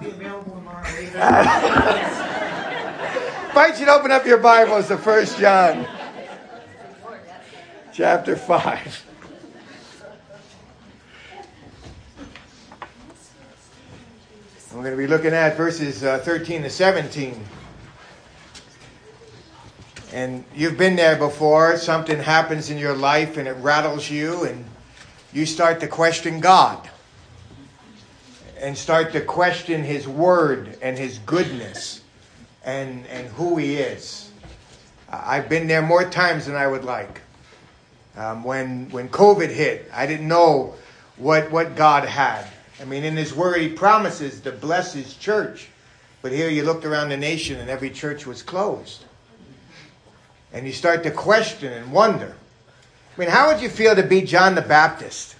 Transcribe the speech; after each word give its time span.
not 0.00 0.44
tomorrow 0.44 0.98
you 3.80 3.88
open 3.88 4.10
up 4.10 4.24
your 4.26 4.38
Bibles 4.38 4.88
to 4.88 4.96
1 4.96 5.26
John 5.38 5.86
chapter 7.92 8.36
5. 8.36 9.04
We're 14.72 14.82
going 14.82 14.92
to 14.92 14.96
be 14.96 15.08
looking 15.08 15.32
at 15.32 15.56
verses 15.56 16.04
uh, 16.04 16.18
13 16.18 16.62
to 16.62 16.70
17. 16.70 17.44
And 20.12 20.44
you've 20.54 20.78
been 20.78 20.94
there 20.94 21.16
before. 21.16 21.76
Something 21.76 22.20
happens 22.20 22.70
in 22.70 22.78
your 22.78 22.94
life 22.94 23.36
and 23.36 23.48
it 23.48 23.54
rattles 23.54 24.08
you, 24.08 24.44
and 24.44 24.64
you 25.32 25.44
start 25.44 25.80
to 25.80 25.88
question 25.88 26.38
God 26.38 26.88
and 28.60 28.76
start 28.76 29.12
to 29.12 29.20
question 29.20 29.82
His 29.82 30.06
Word 30.06 30.76
and 30.82 30.98
His 30.98 31.18
goodness 31.18 32.02
and, 32.64 33.06
and 33.06 33.26
who 33.28 33.56
He 33.56 33.76
is. 33.76 34.30
I've 35.10 35.48
been 35.48 35.66
there 35.66 35.82
more 35.82 36.04
times 36.04 36.46
than 36.46 36.56
I 36.56 36.66
would 36.66 36.84
like. 36.84 37.22
Um, 38.16 38.44
when, 38.44 38.90
when 38.90 39.08
COVID 39.08 39.50
hit, 39.50 39.88
I 39.94 40.06
didn't 40.06 40.28
know 40.28 40.74
what, 41.16 41.50
what 41.50 41.76
God 41.76 42.04
had. 42.04 42.46
I 42.80 42.84
mean, 42.84 43.04
in 43.04 43.16
His 43.16 43.34
Word, 43.34 43.60
He 43.60 43.68
promises 43.68 44.40
to 44.40 44.52
bless 44.52 44.92
His 44.92 45.14
church. 45.14 45.68
But 46.20 46.32
here 46.32 46.50
you 46.50 46.64
looked 46.64 46.84
around 46.84 47.10
the 47.10 47.16
nation 47.16 47.60
and 47.60 47.70
every 47.70 47.90
church 47.90 48.26
was 48.26 48.42
closed. 48.42 49.04
And 50.52 50.66
you 50.66 50.72
start 50.72 51.02
to 51.04 51.10
question 51.10 51.72
and 51.72 51.92
wonder. 51.92 52.34
I 53.16 53.20
mean, 53.20 53.30
how 53.30 53.52
would 53.52 53.62
you 53.62 53.68
feel 53.68 53.94
to 53.94 54.02
be 54.02 54.22
John 54.22 54.54
the 54.54 54.62
Baptist? 54.62 55.36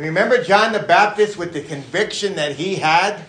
You 0.00 0.06
remember 0.06 0.42
John 0.42 0.72
the 0.72 0.78
Baptist 0.78 1.36
with 1.36 1.52
the 1.52 1.60
conviction 1.60 2.36
that 2.36 2.52
he 2.52 2.76
had 2.76 3.20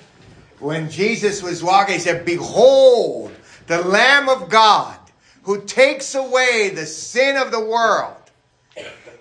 when 0.60 0.90
Jesus 0.90 1.44
was 1.44 1.62
walking? 1.62 1.96
He 1.96 2.00
said, 2.00 2.24
Behold, 2.24 3.34
the 3.68 3.82
Lamb 3.82 4.30
of 4.30 4.48
God 4.48 4.98
who 5.44 5.64
takes 5.64 6.16
away 6.16 6.72
the 6.74 6.86
sin 6.86 7.36
of 7.36 7.52
the 7.52 7.60
world. 7.60 8.16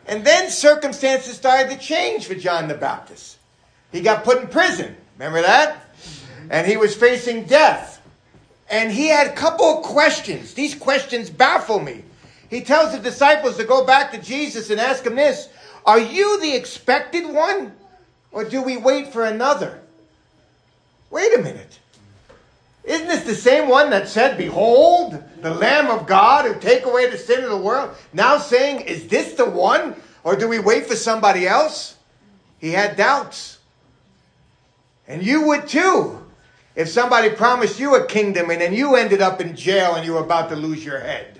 And 0.07 0.25
then 0.25 0.49
circumstances 0.49 1.35
started 1.35 1.73
to 1.73 1.77
change 1.77 2.27
for 2.27 2.37
John 2.37 2.69
the 2.69 2.75
Baptist. 2.75 3.39
He 3.91 4.01
got 4.01 4.23
put 4.23 4.41
in 4.41 4.47
prison. 4.47 4.97
Remember 5.19 5.43
that? 5.43 5.87
And 6.51 6.69
he 6.69 6.77
was 6.77 6.95
facing 6.95 7.47
death. 7.47 8.01
And 8.71 8.93
he 8.93 9.09
had 9.09 9.27
a 9.27 9.33
couple 9.33 9.67
of 9.67 9.83
questions. 9.83 10.55
These 10.55 10.77
questions 10.77 11.31
baffle 11.31 11.81
me. 11.81 12.05
He 12.49 12.61
tells 12.61 12.93
the 12.93 13.01
disciples 13.01 13.57
to 13.57 13.65
go 13.65 13.85
back 13.85 14.13
to 14.13 14.19
Jesus 14.19 14.71
and 14.71 14.81
ask 14.81 15.05
him 15.05 15.17
this 15.17 15.49
Are 15.85 15.99
you 15.99 16.41
the 16.41 16.55
expected 16.55 17.27
one? 17.27 17.73
Or 18.33 18.45
do 18.45 18.63
we 18.63 18.77
wait 18.77 19.13
for 19.13 19.25
another? 19.25 19.81
Wait 21.11 21.35
a 21.35 21.43
minute. 21.43 21.79
Isn't 22.85 23.09
this 23.09 23.25
the 23.25 23.35
same 23.35 23.69
one 23.69 23.91
that 23.91 24.09
said, 24.09 24.39
Behold, 24.39 25.23
the 25.43 25.55
Lamb 25.55 25.91
of 25.91 26.07
God 26.07 26.45
who 26.45 26.59
take 26.59 26.87
away 26.87 27.11
the 27.11 27.19
sin 27.19 27.45
of 27.45 27.51
the 27.51 27.57
world? 27.57 27.95
Now 28.13 28.39
saying, 28.39 28.83
Is 28.83 29.09
this 29.09 29.35
the 29.35 29.49
one? 29.49 29.97
Or 30.23 30.37
do 30.37 30.49
we 30.49 30.59
wait 30.59 30.87
for 30.87 30.97
somebody 30.97 31.47
else? 31.47 31.97
He 32.59 32.73
had 32.73 32.97
doubts. 32.97 33.59
And 35.09 35.23
you 35.23 35.47
would 35.49 35.67
too. 35.67 36.25
If 36.77 36.89
somebody 36.89 37.31
promised 37.31 37.81
you 37.81 37.97
a 37.97 38.07
kingdom 38.07 38.51
and 38.51 38.61
then 38.61 38.73
you 38.73 38.97
ended 38.97 39.21
up 39.21 39.41
in 39.41 39.57
jail 39.57 39.97
and 39.97 40.07
you 40.07 40.13
were 40.13 40.25
about 40.25 40.51
to 40.51 40.57
lose 40.57 40.85
your 40.85 41.01
head. 41.01 41.40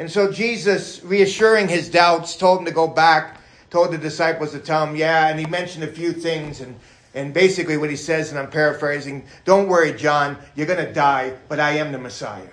And 0.00 0.10
so 0.10 0.32
Jesus, 0.32 1.04
reassuring 1.04 1.68
his 1.68 1.90
doubts, 1.90 2.34
told 2.34 2.60
him 2.60 2.64
to 2.64 2.70
go 2.70 2.88
back, 2.88 3.38
told 3.68 3.92
the 3.92 3.98
disciples 3.98 4.52
to 4.52 4.58
tell 4.58 4.86
him, 4.86 4.96
yeah, 4.96 5.28
and 5.28 5.38
he 5.38 5.44
mentioned 5.44 5.84
a 5.84 5.92
few 5.92 6.14
things 6.14 6.62
and 6.62 6.74
and 7.12 7.34
basically 7.34 7.76
what 7.76 7.90
he 7.90 7.96
says, 7.96 8.30
and 8.30 8.38
I'm 8.38 8.48
paraphrasing, 8.48 9.26
don't 9.44 9.68
worry, 9.68 9.92
John, 9.92 10.38
you're 10.54 10.68
going 10.68 10.84
to 10.86 10.92
die, 10.92 11.34
but 11.48 11.58
I 11.58 11.72
am 11.72 11.90
the 11.90 11.98
Messiah. 11.98 12.46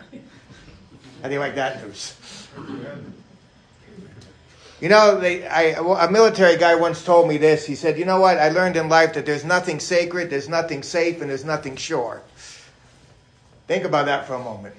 How 1.22 1.28
do 1.28 1.36
you 1.36 1.40
like 1.40 1.54
that 1.56 1.86
news? 1.86 2.16
You 4.82 4.90
know, 4.90 5.20
they, 5.20 5.48
I, 5.48 5.76
a 6.06 6.10
military 6.10 6.58
guy 6.58 6.74
once 6.74 7.06
told 7.06 7.28
me 7.30 7.38
this. 7.38 7.68
He 7.68 7.76
said, 7.76 8.00
You 8.00 8.06
know 8.06 8.20
what? 8.20 8.40
I 8.40 8.50
learned 8.50 8.78
in 8.78 8.90
life 8.90 9.14
that 9.14 9.28
there's 9.28 9.46
nothing 9.46 9.80
sacred, 9.80 10.32
there's 10.32 10.50
nothing 10.50 10.82
safe, 10.82 11.22
and 11.22 11.30
there's 11.30 11.46
nothing 11.46 11.76
sure. 11.76 12.24
Think 13.68 13.86
about 13.86 14.08
that 14.08 14.26
for 14.26 14.34
a 14.34 14.44
moment. 14.44 14.76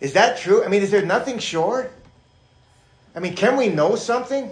Is 0.00 0.14
that 0.14 0.38
true? 0.38 0.64
I 0.64 0.68
mean, 0.68 0.82
is 0.82 0.90
there 0.90 1.04
nothing 1.04 1.38
sure? 1.38 1.90
I 3.14 3.20
mean, 3.20 3.34
can 3.34 3.56
we 3.56 3.68
know 3.68 3.96
something? 3.96 4.50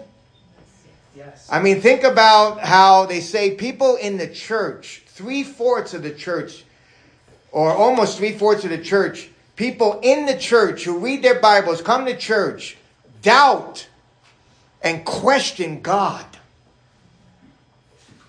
Yes. 1.17 1.49
I 1.51 1.61
mean, 1.61 1.81
think 1.81 2.05
about 2.05 2.61
how 2.61 3.07
they 3.07 3.21
say 3.21 3.55
people 3.55 3.97
in 3.97 4.19
the 4.19 4.29
church, 4.29 5.03
three 5.07 5.43
fourths 5.43 5.95
of 5.95 6.03
the 6.03 6.13
church, 6.13 6.65
or 7.51 7.73
almost 7.73 8.19
three 8.19 8.37
fourths 8.37 8.65
of 8.65 8.71
the 8.71 8.79
church, 8.79 9.31
people 9.57 10.01
in 10.03 10.27
the 10.27 10.37
church 10.37 10.85
who 10.85 10.99
read 10.99 11.23
their 11.23 11.41
Bibles, 11.41 11.83
come 11.83 12.05
to 12.07 12.17
church, 12.17 12.77
doubt 13.23 13.89
and 14.83 15.05
question 15.05 15.81
God. 15.81 16.25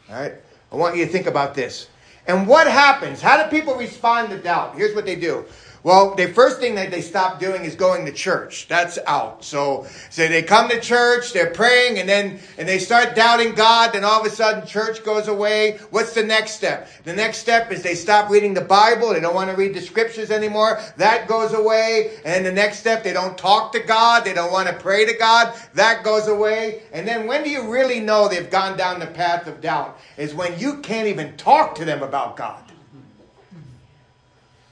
All 0.10 0.20
right? 0.20 0.34
I 0.72 0.76
want 0.76 0.96
you 0.96 1.06
to 1.06 1.12
think 1.12 1.28
about 1.28 1.54
this. 1.54 1.88
And 2.28 2.48
what 2.48 2.68
happens? 2.68 3.22
How 3.22 3.44
do 3.44 3.50
people 3.50 3.76
respond 3.76 4.30
to 4.30 4.38
doubt? 4.38 4.76
Here's 4.76 4.96
what 4.96 5.06
they 5.06 5.16
do. 5.16 5.46
Well, 5.82 6.14
the 6.16 6.28
first 6.28 6.60
thing 6.60 6.76
that 6.76 6.92
they 6.92 7.02
stop 7.02 7.40
doing 7.40 7.64
is 7.64 7.76
going 7.76 8.06
to 8.06 8.12
church. 8.12 8.68
That's 8.68 9.00
out. 9.08 9.46
So, 9.46 9.88
so 10.10 10.28
they 10.28 10.44
come 10.44 10.70
to 10.70 10.80
church, 10.80 11.32
they're 11.32 11.52
praying, 11.52 12.00
and 12.00 12.10
then 12.10 12.40
and 12.58 12.68
they 12.68 12.80
start 12.80 13.16
doubting 13.16 13.56
God. 13.56 13.94
Then 13.94 14.04
all 14.04 14.20
of 14.20 14.26
a 14.26 14.30
sudden, 14.30 14.68
church 14.68 15.04
goes 15.06 15.30
away. 15.30 15.80
What's 15.90 16.14
the 16.14 16.24
next 16.24 16.52
step? 16.52 16.90
The 17.06 17.14
next 17.14 17.38
step 17.38 17.72
is 17.72 17.82
they 17.82 17.96
stop 17.96 18.30
reading 18.30 18.54
the 18.54 18.62
Bible. 18.62 19.14
They 19.14 19.22
don't 19.22 19.36
want 19.36 19.50
to 19.52 19.56
read 19.56 19.74
the 19.74 19.82
scriptures 19.82 20.32
anymore. 20.32 20.82
That 20.98 21.28
goes 21.30 21.54
away. 21.54 22.18
And 22.26 22.46
the 22.46 22.52
next 22.52 22.80
step, 22.80 23.04
they 23.04 23.14
don't 23.14 23.38
talk 23.38 23.72
to 23.72 23.80
God. 23.80 24.26
They 24.26 24.34
don't 24.34 24.52
want 24.52 24.68
to 24.68 24.76
pray 24.76 25.06
to 25.06 25.14
God. 25.18 25.58
That 25.76 26.04
goes 26.04 26.28
away. 26.28 26.82
And 26.92 27.08
then 27.08 27.26
when 27.26 27.44
do 27.44 27.50
you 27.50 27.72
really 27.72 28.02
know 28.02 28.28
they've 28.28 28.50
gone 28.50 28.78
down 28.78 29.00
the 29.00 29.08
path 29.08 29.48
of 29.48 29.62
doubt? 29.62 29.98
Is 30.18 30.34
when 30.34 30.60
you 30.60 30.80
can't 30.82 31.08
even 31.08 31.38
talk 31.38 31.76
to 31.76 31.86
them 31.86 32.04
about 32.04 32.36
God 32.36 32.69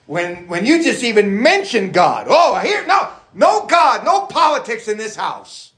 when 0.07 0.47
when 0.47 0.65
you 0.65 0.83
just 0.83 1.03
even 1.03 1.41
mention 1.41 1.91
God. 1.91 2.27
Oh, 2.29 2.53
I 2.53 2.65
hear 2.65 2.85
no, 2.87 3.09
no 3.33 3.65
God, 3.67 4.03
no 4.03 4.25
politics 4.25 4.87
in 4.87 4.97
this 4.97 5.15
house. 5.15 5.73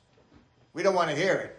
We 0.73 0.84
don't 0.84 0.95
want 0.95 1.09
to 1.09 1.16
hear 1.16 1.34
it. 1.34 1.56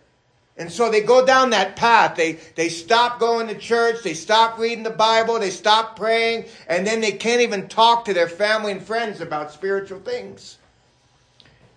And 0.56 0.70
so 0.70 0.90
they 0.90 1.00
go 1.00 1.24
down 1.26 1.50
that 1.50 1.76
path. 1.76 2.16
They 2.16 2.32
they 2.54 2.68
stop 2.68 3.18
going 3.18 3.48
to 3.48 3.54
church, 3.54 4.02
they 4.02 4.14
stop 4.14 4.58
reading 4.58 4.84
the 4.84 4.90
Bible, 4.90 5.38
they 5.38 5.50
stop 5.50 5.96
praying, 5.96 6.46
and 6.68 6.86
then 6.86 7.00
they 7.00 7.12
can't 7.12 7.42
even 7.42 7.68
talk 7.68 8.04
to 8.06 8.14
their 8.14 8.28
family 8.28 8.72
and 8.72 8.82
friends 8.82 9.20
about 9.20 9.52
spiritual 9.52 10.00
things. 10.00 10.58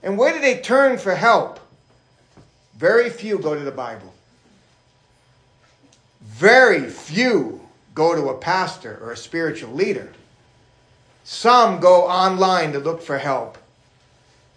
And 0.03 0.17
where 0.17 0.33
do 0.33 0.39
they 0.39 0.59
turn 0.59 0.97
for 0.97 1.15
help? 1.15 1.59
Very 2.75 3.09
few 3.09 3.39
go 3.39 3.55
to 3.55 3.61
the 3.61 3.71
Bible. 3.71 4.13
Very 6.21 6.89
few 6.89 7.61
go 7.95 8.15
to 8.15 8.29
a 8.29 8.37
pastor 8.37 8.99
or 9.01 9.11
a 9.11 9.17
spiritual 9.17 9.71
leader. 9.71 10.11
Some 11.23 11.79
go 11.79 12.07
online 12.07 12.73
to 12.73 12.79
look 12.79 13.01
for 13.01 13.17
help. 13.17 13.57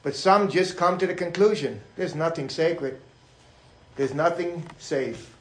But 0.02 0.14
some 0.14 0.48
just 0.48 0.76
come 0.76 0.98
to 0.98 1.06
the 1.06 1.14
conclusion 1.14 1.80
there's 1.96 2.14
nothing 2.14 2.48
sacred, 2.48 3.00
there's 3.96 4.14
nothing 4.14 4.64
safe, 4.78 5.34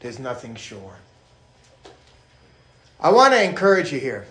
there's 0.00 0.18
nothing 0.18 0.56
sure. 0.56 0.96
I 3.00 3.10
want 3.10 3.32
to 3.34 3.42
encourage 3.42 3.92
you 3.92 3.98
here. 3.98 4.26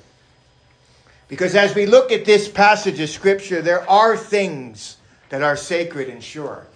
Because 1.27 1.55
as 1.55 1.73
we 1.73 1.85
look 1.85 2.11
at 2.11 2.25
this 2.25 2.47
passage 2.47 2.99
of 2.99 3.09
Scripture, 3.09 3.61
there 3.61 3.89
are 3.89 4.15
things 4.15 4.97
that 5.29 5.41
are 5.41 5.55
sacred 5.55 6.09
and 6.09 6.23
sure. 6.23 6.67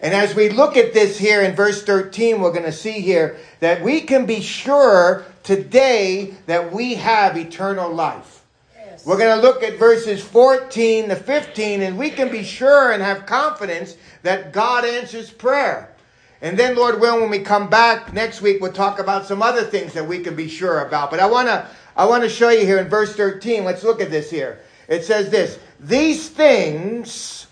And 0.00 0.14
as 0.14 0.34
we 0.34 0.48
look 0.48 0.76
at 0.76 0.94
this 0.94 1.18
here 1.18 1.42
in 1.42 1.54
verse 1.54 1.82
13, 1.82 2.40
we're 2.40 2.52
going 2.52 2.64
to 2.64 2.72
see 2.72 3.00
here 3.00 3.36
that 3.60 3.82
we 3.82 4.00
can 4.00 4.24
be 4.24 4.40
sure 4.40 5.26
today 5.42 6.34
that 6.46 6.72
we 6.72 6.94
have 6.94 7.36
eternal 7.36 7.92
life. 7.92 8.44
Yes. 8.76 9.06
We're 9.06 9.18
going 9.18 9.36
to 9.36 9.42
look 9.42 9.62
at 9.62 9.78
verses 9.78 10.22
14 10.22 11.08
to 11.08 11.16
15, 11.16 11.82
and 11.82 11.98
we 11.98 12.10
can 12.10 12.30
be 12.30 12.42
sure 12.42 12.92
and 12.92 13.02
have 13.02 13.26
confidence 13.26 13.96
that 14.22 14.52
God 14.52 14.84
answers 14.84 15.30
prayer. 15.30 15.94
And 16.42 16.58
then, 16.58 16.74
Lord 16.74 17.00
willing, 17.00 17.22
when 17.22 17.30
we 17.30 17.40
come 17.40 17.68
back 17.68 18.12
next 18.14 18.40
week, 18.40 18.62
we'll 18.62 18.72
talk 18.72 18.98
about 18.98 19.26
some 19.26 19.42
other 19.42 19.62
things 19.62 19.92
that 19.92 20.06
we 20.06 20.20
can 20.20 20.34
be 20.34 20.48
sure 20.48 20.86
about. 20.86 21.10
But 21.10 21.20
I 21.20 21.26
want 21.26 21.48
to 21.48 21.66
I 21.96 22.06
want 22.06 22.22
to 22.22 22.30
show 22.30 22.48
you 22.48 22.64
here 22.64 22.78
in 22.78 22.88
verse 22.88 23.14
13. 23.14 23.64
Let's 23.64 23.84
look 23.84 24.00
at 24.00 24.10
this 24.10 24.30
here. 24.30 24.60
It 24.88 25.04
says 25.04 25.28
this 25.30 25.58
These 25.78 26.30
things 26.30 27.46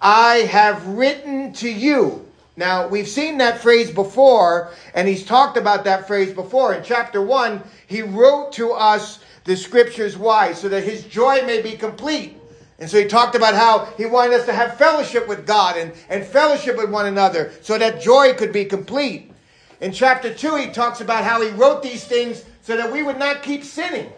I 0.00 0.36
have 0.50 0.86
written 0.86 1.52
to 1.54 1.70
you. 1.70 2.26
Now, 2.56 2.88
we've 2.88 3.08
seen 3.08 3.38
that 3.38 3.58
phrase 3.58 3.90
before, 3.90 4.72
and 4.94 5.08
he's 5.08 5.24
talked 5.24 5.56
about 5.56 5.84
that 5.84 6.06
phrase 6.06 6.32
before. 6.32 6.74
In 6.74 6.82
chapter 6.82 7.22
1, 7.22 7.62
he 7.86 8.02
wrote 8.02 8.52
to 8.54 8.72
us 8.72 9.20
the 9.44 9.56
scriptures 9.56 10.18
why? 10.18 10.52
So 10.52 10.68
that 10.68 10.84
his 10.84 11.04
joy 11.04 11.42
may 11.46 11.62
be 11.62 11.72
complete. 11.72 12.36
And 12.78 12.88
so 12.88 12.98
he 12.98 13.06
talked 13.06 13.34
about 13.34 13.54
how 13.54 13.86
he 13.96 14.06
wanted 14.06 14.34
us 14.34 14.46
to 14.46 14.54
have 14.54 14.78
fellowship 14.78 15.28
with 15.28 15.46
God 15.46 15.76
and, 15.76 15.92
and 16.08 16.24
fellowship 16.24 16.76
with 16.76 16.90
one 16.90 17.06
another 17.06 17.52
so 17.60 17.76
that 17.78 18.00
joy 18.00 18.32
could 18.34 18.52
be 18.52 18.64
complete. 18.64 19.32
in 19.80 19.92
chapter 19.92 20.32
2, 20.32 20.56
he 20.56 20.66
talks 20.68 21.00
about 21.00 21.24
how 21.24 21.42
he 21.42 21.50
wrote 21.50 21.82
these 21.82 22.04
things 22.04 22.44
so 22.62 22.76
that 22.76 22.90
we 22.90 23.02
would 23.02 23.18
not 23.18 23.42
keep 23.42 23.64
sinning. 23.64 24.10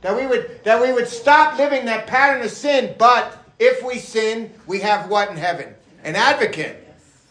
That 0.00 0.16
we 0.16 0.26
would, 0.26 0.64
that 0.64 0.80
we 0.80 0.92
would 0.92 1.06
stop 1.06 1.58
living 1.58 1.84
that 1.84 2.06
pattern 2.06 2.42
of 2.42 2.50
sin. 2.50 2.94
But 2.98 3.44
if 3.58 3.82
we 3.84 3.98
sin, 3.98 4.52
we 4.66 4.80
have 4.80 5.08
what 5.08 5.30
in 5.30 5.36
heaven? 5.36 5.74
An 6.02 6.16
advocate. 6.16 6.89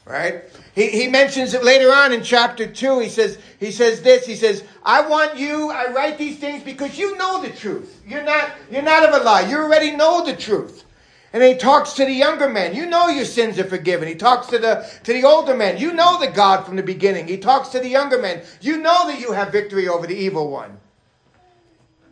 Right? 0.09 0.45
He, 0.73 0.89
he 0.89 1.07
mentions 1.07 1.53
it 1.53 1.63
later 1.63 1.89
on 1.93 2.11
in 2.13 2.23
chapter 2.23 2.65
2. 2.65 2.99
He 2.99 3.09
says, 3.09 3.37
he 3.59 3.71
says 3.71 4.01
this. 4.01 4.25
He 4.25 4.35
says, 4.35 4.63
I 4.83 5.07
want 5.07 5.37
you, 5.37 5.69
I 5.69 5.91
write 5.91 6.17
these 6.17 6.39
things 6.39 6.63
because 6.63 6.97
you 6.97 7.15
know 7.15 7.43
the 7.43 7.51
truth. 7.51 8.01
You're 8.07 8.23
not, 8.23 8.49
you're 8.71 8.81
not 8.81 9.07
of 9.07 9.21
a 9.21 9.23
lie. 9.23 9.47
You 9.47 9.57
already 9.57 9.95
know 9.95 10.25
the 10.25 10.35
truth. 10.35 10.83
And 11.31 11.43
he 11.43 11.53
talks 11.53 11.93
to 11.93 12.05
the 12.05 12.11
younger 12.11 12.49
men. 12.49 12.73
You 12.73 12.87
know 12.87 13.07
your 13.09 13.23
sins 13.23 13.59
are 13.59 13.65
forgiven. 13.65 14.07
He 14.07 14.15
talks 14.15 14.47
to 14.47 14.57
the, 14.57 14.89
to 15.03 15.13
the 15.13 15.25
older 15.25 15.55
men. 15.55 15.77
You 15.77 15.93
know 15.93 16.19
the 16.19 16.31
God 16.31 16.65
from 16.65 16.75
the 16.75 16.81
beginning. 16.81 17.27
He 17.27 17.37
talks 17.37 17.69
to 17.69 17.79
the 17.79 17.87
younger 17.87 18.19
men. 18.19 18.41
You 18.61 18.77
know 18.77 19.05
that 19.05 19.19
you 19.19 19.33
have 19.33 19.51
victory 19.51 19.87
over 19.87 20.07
the 20.07 20.17
evil 20.17 20.49
one. 20.49 20.79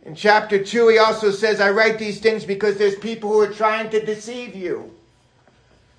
In 0.04 0.14
chapter 0.14 0.62
2, 0.62 0.86
he 0.86 0.98
also 0.98 1.32
says, 1.32 1.60
I 1.60 1.70
write 1.70 1.98
these 1.98 2.20
things 2.20 2.44
because 2.44 2.78
there's 2.78 2.94
people 2.94 3.30
who 3.30 3.40
are 3.40 3.52
trying 3.52 3.90
to 3.90 4.06
deceive 4.06 4.54
you, 4.54 4.94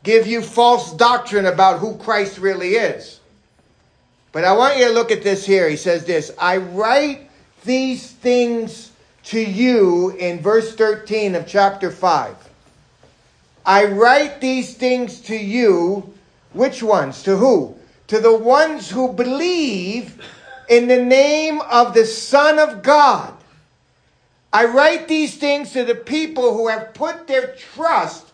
give 0.09 0.25
you 0.25 0.41
false 0.41 0.91
doctrine 0.93 1.45
about 1.45 1.77
who 1.77 1.95
Christ 1.97 2.39
really 2.39 2.69
is. 2.69 3.19
But 4.31 4.43
I 4.43 4.53
want 4.53 4.79
you 4.79 4.87
to 4.87 4.91
look 4.91 5.11
at 5.11 5.21
this 5.21 5.45
here. 5.45 5.69
He 5.69 5.75
says 5.75 6.03
this 6.03 6.31
I 6.39 6.57
write 6.57 7.29
these 7.63 8.09
things 8.11 8.91
to 9.25 9.39
you 9.39 10.09
in 10.17 10.39
verse 10.39 10.73
13 10.73 11.35
of 11.35 11.45
chapter 11.45 11.91
5. 11.91 12.35
I 13.63 13.85
write 13.85 14.41
these 14.41 14.73
things 14.73 15.21
to 15.21 15.35
you. 15.35 16.11
Which 16.53 16.81
ones? 16.81 17.21
To 17.23 17.37
who? 17.37 17.75
To 18.07 18.19
the 18.19 18.35
ones 18.35 18.89
who 18.89 19.13
believe 19.13 20.19
in 20.67 20.87
the 20.87 21.03
name 21.03 21.61
of 21.61 21.93
the 21.93 22.05
Son 22.05 22.57
of 22.57 22.81
God. 22.81 23.35
I 24.51 24.65
write 24.65 25.07
these 25.07 25.37
things 25.37 25.73
to 25.73 25.85
the 25.85 25.93
people 25.93 26.57
who 26.57 26.67
have 26.67 26.95
put 26.95 27.27
their 27.27 27.53
trust 27.53 28.28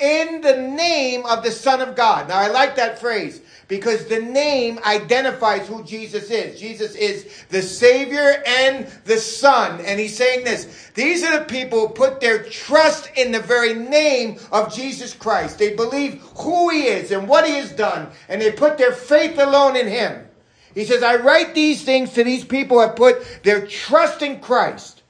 in 0.00 0.40
the 0.40 0.56
name 0.56 1.24
of 1.26 1.42
the 1.42 1.50
Son 1.50 1.80
of 1.80 1.96
God. 1.96 2.28
Now, 2.28 2.38
I 2.38 2.48
like 2.48 2.76
that 2.76 2.98
phrase 2.98 3.40
because 3.68 4.06
the 4.06 4.20
name 4.20 4.78
identifies 4.84 5.68
who 5.68 5.84
Jesus 5.84 6.30
is. 6.30 6.58
Jesus 6.58 6.94
is 6.94 7.44
the 7.50 7.62
Savior 7.62 8.42
and 8.46 8.86
the 9.04 9.18
Son. 9.18 9.80
And 9.82 10.00
he's 10.00 10.16
saying 10.16 10.44
this 10.44 10.90
these 10.94 11.22
are 11.22 11.38
the 11.38 11.44
people 11.44 11.86
who 11.86 11.94
put 11.94 12.20
their 12.20 12.42
trust 12.44 13.10
in 13.16 13.30
the 13.30 13.40
very 13.40 13.74
name 13.74 14.38
of 14.50 14.74
Jesus 14.74 15.12
Christ. 15.14 15.58
They 15.58 15.74
believe 15.74 16.20
who 16.38 16.70
he 16.70 16.84
is 16.84 17.12
and 17.12 17.28
what 17.28 17.46
he 17.46 17.54
has 17.54 17.72
done, 17.72 18.08
and 18.28 18.40
they 18.40 18.52
put 18.52 18.78
their 18.78 18.92
faith 18.92 19.38
alone 19.38 19.76
in 19.76 19.86
him. 19.86 20.26
He 20.74 20.84
says, 20.84 21.02
I 21.02 21.16
write 21.16 21.54
these 21.54 21.82
things 21.82 22.12
to 22.12 22.24
these 22.24 22.44
people 22.44 22.76
who 22.76 22.86
have 22.86 22.96
put 22.96 23.42
their 23.42 23.66
trust 23.66 24.22
in 24.22 24.40
Christ. 24.40 25.02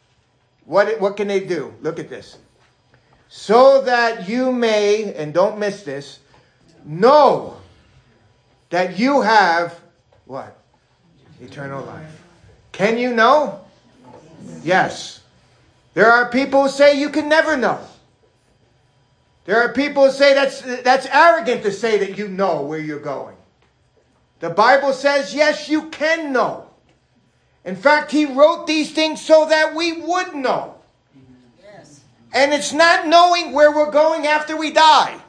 What, 0.65 1.01
what 1.01 1.17
can 1.17 1.29
they 1.29 1.41
do? 1.41 1.75
Look 1.83 1.99
at 1.99 2.09
this. 2.09 2.39
So 3.29 3.83
that 3.83 4.29
you 4.29 4.53
may, 4.53 5.13
and 5.15 5.35
don't 5.35 5.59
miss 5.59 5.83
this, 5.83 6.21
know 6.85 7.57
that 8.71 8.99
you 8.99 9.21
have 9.21 9.79
what? 10.25 10.59
Eternal 11.41 11.85
life. 11.85 12.23
Can 12.73 12.99
you 12.99 13.15
know? 13.15 13.61
Yes. 14.63 15.21
There 15.95 16.11
are 16.11 16.31
people 16.31 16.65
who 16.65 16.69
say 16.69 16.99
you 16.99 17.11
can 17.11 17.29
never 17.29 17.57
know. 17.57 17.81
There 19.45 19.61
are 19.63 19.73
people 19.73 20.07
who 20.07 20.13
say 20.13 20.35
that's, 20.35 20.61
that's 20.83 21.07
arrogant 21.07 21.63
to 21.63 21.73
say 21.73 21.99
that 21.99 22.19
you 22.19 22.29
know 22.29 22.63
where 22.63 22.79
you're 22.79 23.01
going. 23.01 23.37
The 24.41 24.51
Bible 24.51 24.93
says, 24.93 25.35
yes, 25.35 25.69
you 25.69 25.89
can 25.89 26.33
know. 26.33 26.69
In 27.65 27.75
fact, 27.75 28.11
He 28.11 28.25
wrote 28.25 28.67
these 28.67 28.93
things 28.93 29.21
so 29.21 29.47
that 29.49 29.75
we 29.75 29.93
would 29.93 30.35
know. 30.35 30.78
And 32.33 32.53
it's 32.53 32.73
not 32.73 33.07
knowing 33.07 33.53
where 33.53 33.73
we're 33.73 33.91
going 33.91 34.27
after 34.27 34.57
we 34.57 34.73
die. 34.73 35.21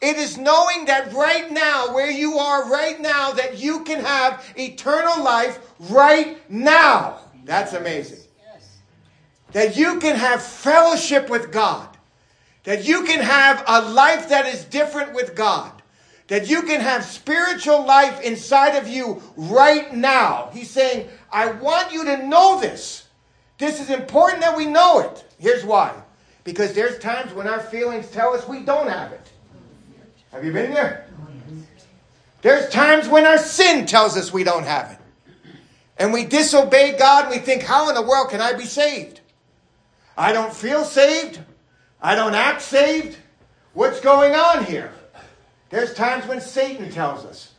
It 0.00 0.16
is 0.16 0.36
knowing 0.36 0.84
that 0.84 1.12
right 1.14 1.50
now, 1.50 1.94
where 1.94 2.10
you 2.10 2.38
are 2.38 2.70
right 2.70 3.00
now, 3.00 3.32
that 3.32 3.58
you 3.58 3.84
can 3.84 4.04
have 4.04 4.44
eternal 4.56 5.24
life 5.24 5.58
right 5.88 6.38
now. 6.50 7.20
That's 7.44 7.72
amazing. 7.72 8.18
Yes. 8.52 8.78
That 9.52 9.76
you 9.76 9.98
can 10.00 10.16
have 10.16 10.42
fellowship 10.42 11.30
with 11.30 11.50
God. 11.50 11.88
That 12.64 12.86
you 12.86 13.04
can 13.04 13.20
have 13.20 13.64
a 13.66 13.80
life 13.80 14.28
that 14.28 14.46
is 14.46 14.64
different 14.64 15.14
with 15.14 15.34
God. 15.34 15.72
That 16.28 16.48
you 16.48 16.62
can 16.62 16.80
have 16.80 17.04
spiritual 17.04 17.84
life 17.84 18.20
inside 18.22 18.76
of 18.76 18.88
you 18.88 19.22
right 19.36 19.94
now. 19.94 20.50
He's 20.52 20.70
saying, 20.70 21.08
I 21.32 21.50
want 21.50 21.92
you 21.92 22.04
to 22.04 22.26
know 22.26 22.60
this. 22.60 23.06
This 23.58 23.80
is 23.80 23.90
important 23.90 24.40
that 24.40 24.56
we 24.56 24.66
know 24.66 25.00
it. 25.00 25.24
Here's 25.44 25.62
why. 25.62 25.94
Because 26.42 26.72
there's 26.72 26.98
times 27.00 27.34
when 27.34 27.46
our 27.46 27.60
feelings 27.60 28.10
tell 28.10 28.32
us 28.32 28.48
we 28.48 28.60
don't 28.60 28.88
have 28.88 29.12
it. 29.12 29.30
Have 30.32 30.42
you 30.42 30.52
been 30.52 30.72
there? 30.72 31.06
There's 32.40 32.70
times 32.70 33.08
when 33.08 33.26
our 33.26 33.36
sin 33.36 33.84
tells 33.84 34.16
us 34.16 34.32
we 34.32 34.42
don't 34.42 34.64
have 34.64 34.92
it. 34.92 34.98
And 35.98 36.14
we 36.14 36.24
disobey 36.24 36.96
God 36.98 37.26
and 37.26 37.34
we 37.34 37.40
think, 37.40 37.62
how 37.62 37.90
in 37.90 37.94
the 37.94 38.00
world 38.00 38.30
can 38.30 38.40
I 38.40 38.54
be 38.54 38.64
saved? 38.64 39.20
I 40.16 40.32
don't 40.32 40.54
feel 40.54 40.82
saved. 40.82 41.40
I 42.00 42.14
don't 42.14 42.34
act 42.34 42.62
saved. 42.62 43.18
What's 43.74 44.00
going 44.00 44.34
on 44.34 44.64
here? 44.64 44.94
There's 45.68 45.92
times 45.92 46.26
when 46.26 46.40
Satan 46.40 46.90
tells 46.90 47.26
us. 47.26 47.52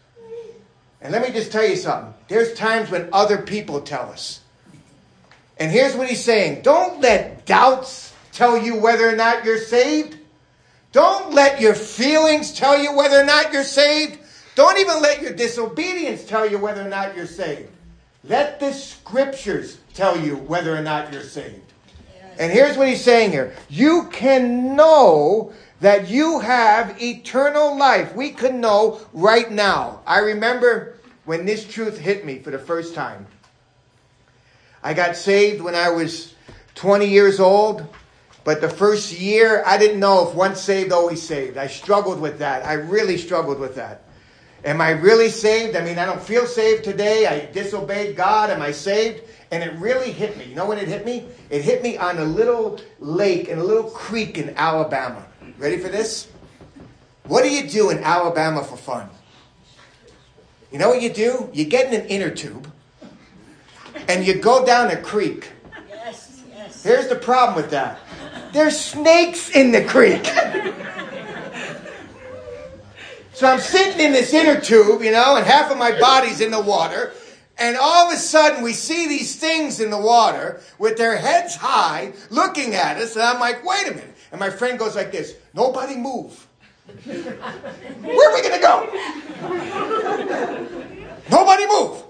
And 1.01 1.13
let 1.13 1.21
me 1.21 1.31
just 1.31 1.51
tell 1.51 1.63
you 1.63 1.75
something. 1.75 2.15
There's 2.29 2.55
times 2.55 2.89
when 2.89 3.09
other 3.13 3.43
people 3.43 3.81
tell 3.81 4.09
us. 4.09 4.41
And 5.57 5.71
here's 5.71 5.95
what 5.95 6.09
he's 6.09 6.23
saying 6.23 6.61
Don't 6.61 7.01
let 7.01 7.45
doubts 7.45 8.13
tell 8.31 8.57
you 8.57 8.79
whether 8.79 9.07
or 9.07 9.15
not 9.15 9.45
you're 9.45 9.57
saved. 9.57 10.17
Don't 10.91 11.33
let 11.33 11.59
your 11.59 11.73
feelings 11.73 12.53
tell 12.53 12.79
you 12.79 12.95
whether 12.95 13.19
or 13.19 13.25
not 13.25 13.51
you're 13.51 13.63
saved. 13.63 14.17
Don't 14.55 14.77
even 14.79 15.01
let 15.01 15.21
your 15.21 15.33
disobedience 15.33 16.23
tell 16.23 16.49
you 16.49 16.57
whether 16.57 16.81
or 16.81 16.89
not 16.89 17.15
you're 17.15 17.25
saved. 17.25 17.69
Let 18.23 18.59
the 18.59 18.71
scriptures 18.71 19.77
tell 19.93 20.17
you 20.17 20.37
whether 20.37 20.75
or 20.75 20.81
not 20.81 21.11
you're 21.11 21.21
saved. 21.21 21.73
And 22.39 22.51
here's 22.51 22.77
what 22.77 22.87
he's 22.87 23.03
saying 23.03 23.31
here 23.31 23.53
you 23.69 24.09
can 24.11 24.75
know 24.75 25.53
that 25.81 26.09
you 26.09 26.39
have 26.39 27.01
eternal 27.01 27.77
life. 27.77 28.15
We 28.15 28.31
can 28.31 28.61
know 28.61 29.01
right 29.13 29.51
now. 29.51 30.01
I 30.07 30.19
remember 30.19 30.97
when 31.25 31.45
this 31.45 31.65
truth 31.65 31.97
hit 31.97 32.25
me 32.25 32.39
for 32.39 32.51
the 32.51 32.59
first 32.59 32.95
time. 32.95 33.27
I 34.85 34.93
got 34.93 35.15
saved 35.15 35.63
when 35.63 35.73
I 35.73 35.89
was 35.89 36.35
20 36.75 37.07
years 37.07 37.39
old. 37.39 37.87
But 38.43 38.61
the 38.61 38.69
first 38.69 39.19
year, 39.19 39.63
I 39.65 39.79
didn't 39.79 39.99
know 39.99 40.29
if 40.29 40.35
once 40.35 40.61
saved, 40.61 40.91
always 40.91 41.23
saved. 41.23 41.57
I 41.57 41.65
struggled 41.65 42.21
with 42.21 42.37
that. 42.37 42.63
I 42.63 42.73
really 42.73 43.17
struggled 43.17 43.57
with 43.59 43.73
that. 43.77 44.03
Am 44.63 44.81
I 44.81 44.91
really 44.91 45.29
saved? 45.29 45.75
I 45.75 45.83
mean, 45.83 45.97
I 45.97 46.05
don't 46.05 46.21
feel 46.21 46.45
saved 46.45 46.83
today. 46.83 47.25
I 47.25 47.51
disobeyed 47.51 48.15
God. 48.15 48.51
Am 48.51 48.61
I 48.61 48.71
saved? 48.71 49.23
And 49.49 49.63
it 49.63 49.73
really 49.79 50.11
hit 50.11 50.37
me. 50.37 50.45
You 50.45 50.53
know 50.53 50.67
when 50.67 50.77
it 50.77 50.87
hit 50.87 51.03
me? 51.03 51.29
It 51.49 51.63
hit 51.63 51.81
me 51.81 51.97
on 51.97 52.19
a 52.19 52.23
little 52.23 52.79
lake 52.99 53.47
in 53.47 53.57
a 53.57 53.63
little 53.63 53.89
creek 53.89 54.37
in 54.37 54.55
Alabama. 54.55 55.25
Ready 55.57 55.79
for 55.79 55.89
this? 55.89 56.27
What 57.23 57.41
do 57.41 57.49
you 57.49 57.67
do 57.67 57.89
in 57.89 58.03
Alabama 58.03 58.63
for 58.63 58.77
fun? 58.77 59.09
You 60.71 60.77
know 60.77 60.89
what 60.89 61.01
you 61.01 61.11
do? 61.11 61.49
You 61.53 61.65
get 61.65 61.91
in 61.91 61.99
an 61.99 62.07
inner 62.07 62.29
tube 62.29 62.71
and 64.07 64.25
you 64.25 64.35
go 64.35 64.65
down 64.65 64.91
a 64.91 65.01
creek. 65.01 65.49
Yes, 65.89 66.43
yes. 66.49 66.83
Here's 66.83 67.07
the 67.07 67.15
problem 67.15 67.55
with 67.55 67.71
that 67.71 67.99
there's 68.53 68.79
snakes 68.79 69.49
in 69.49 69.71
the 69.73 69.83
creek. 69.83 70.25
so 73.33 73.47
I'm 73.47 73.59
sitting 73.59 73.99
in 73.99 74.13
this 74.13 74.33
inner 74.33 74.61
tube, 74.61 75.01
you 75.01 75.11
know, 75.11 75.35
and 75.35 75.45
half 75.45 75.69
of 75.71 75.77
my 75.77 75.99
body's 75.99 76.39
in 76.39 76.51
the 76.51 76.61
water. 76.61 77.11
And 77.57 77.77
all 77.77 78.07
of 78.07 78.13
a 78.13 78.17
sudden, 78.17 78.63
we 78.63 78.73
see 78.73 79.07
these 79.07 79.35
things 79.35 79.79
in 79.79 79.89
the 79.89 79.97
water 79.97 80.61
with 80.77 80.97
their 80.97 81.17
heads 81.17 81.55
high 81.55 82.13
looking 82.29 82.75
at 82.75 82.97
us. 82.97 83.15
And 83.15 83.23
I'm 83.23 83.39
like, 83.39 83.65
wait 83.65 83.87
a 83.87 83.91
minute. 83.91 84.15
And 84.31 84.39
my 84.39 84.49
friend 84.49 84.79
goes 84.79 84.95
like 84.95 85.11
this 85.11 85.35
Nobody 85.53 85.95
move. 85.97 86.47
Where 87.05 88.29
are 88.29 88.33
we 88.33 88.41
going 88.41 88.55
to 88.55 88.61
go? 88.61 88.89
Nobody 91.29 91.67
move. 91.67 92.03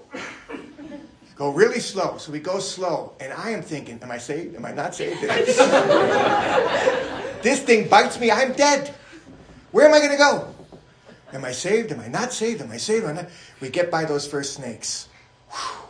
Go 1.36 1.50
really 1.50 1.80
slow. 1.80 2.16
So 2.16 2.32
we 2.32 2.40
go 2.40 2.58
slow. 2.58 3.12
And 3.20 3.32
I 3.32 3.50
am 3.50 3.62
thinking, 3.62 4.00
am 4.02 4.10
I 4.10 4.18
saved? 4.18 4.56
Am 4.56 4.64
I 4.64 4.72
not 4.72 4.94
saved? 4.94 5.20
this 7.42 7.60
thing 7.60 7.88
bites 7.88 8.18
me. 8.18 8.30
I'm 8.30 8.54
dead. 8.54 8.94
Where 9.70 9.86
am 9.86 9.92
I 9.92 9.98
going 9.98 10.12
to 10.12 10.16
go? 10.16 10.54
Am 11.34 11.44
I 11.44 11.52
saved? 11.52 11.92
Am 11.92 12.00
I 12.00 12.08
not 12.08 12.32
saved? 12.32 12.62
Am 12.62 12.72
I 12.72 12.78
saved? 12.78 13.04
Am 13.04 13.10
I 13.10 13.14
not? 13.20 13.28
We 13.60 13.68
get 13.68 13.90
by 13.90 14.06
those 14.06 14.26
first 14.26 14.54
snakes. 14.54 15.08
Whew. 15.50 15.82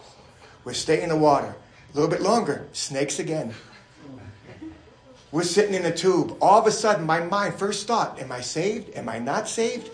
We're 0.65 0.73
staying 0.73 1.05
in 1.05 1.11
the 1.11 1.17
water. 1.17 1.55
A 1.93 1.95
little 1.95 2.11
bit 2.11 2.23
longer. 2.23 2.67
Snakes 2.73 3.21
again. 3.21 3.55
We're 5.31 5.45
sitting 5.45 5.75
in 5.75 5.87
a 5.87 5.95
tube. 5.95 6.37
All 6.41 6.61
of 6.61 6.67
a 6.67 6.73
sudden, 6.73 7.07
my 7.07 7.21
mind, 7.21 7.55
first 7.55 7.87
thought, 7.87 8.21
am 8.21 8.33
I 8.33 8.41
saved? 8.41 8.93
Am 8.97 9.09
I 9.09 9.21
not 9.21 9.49
saved? 9.49 9.91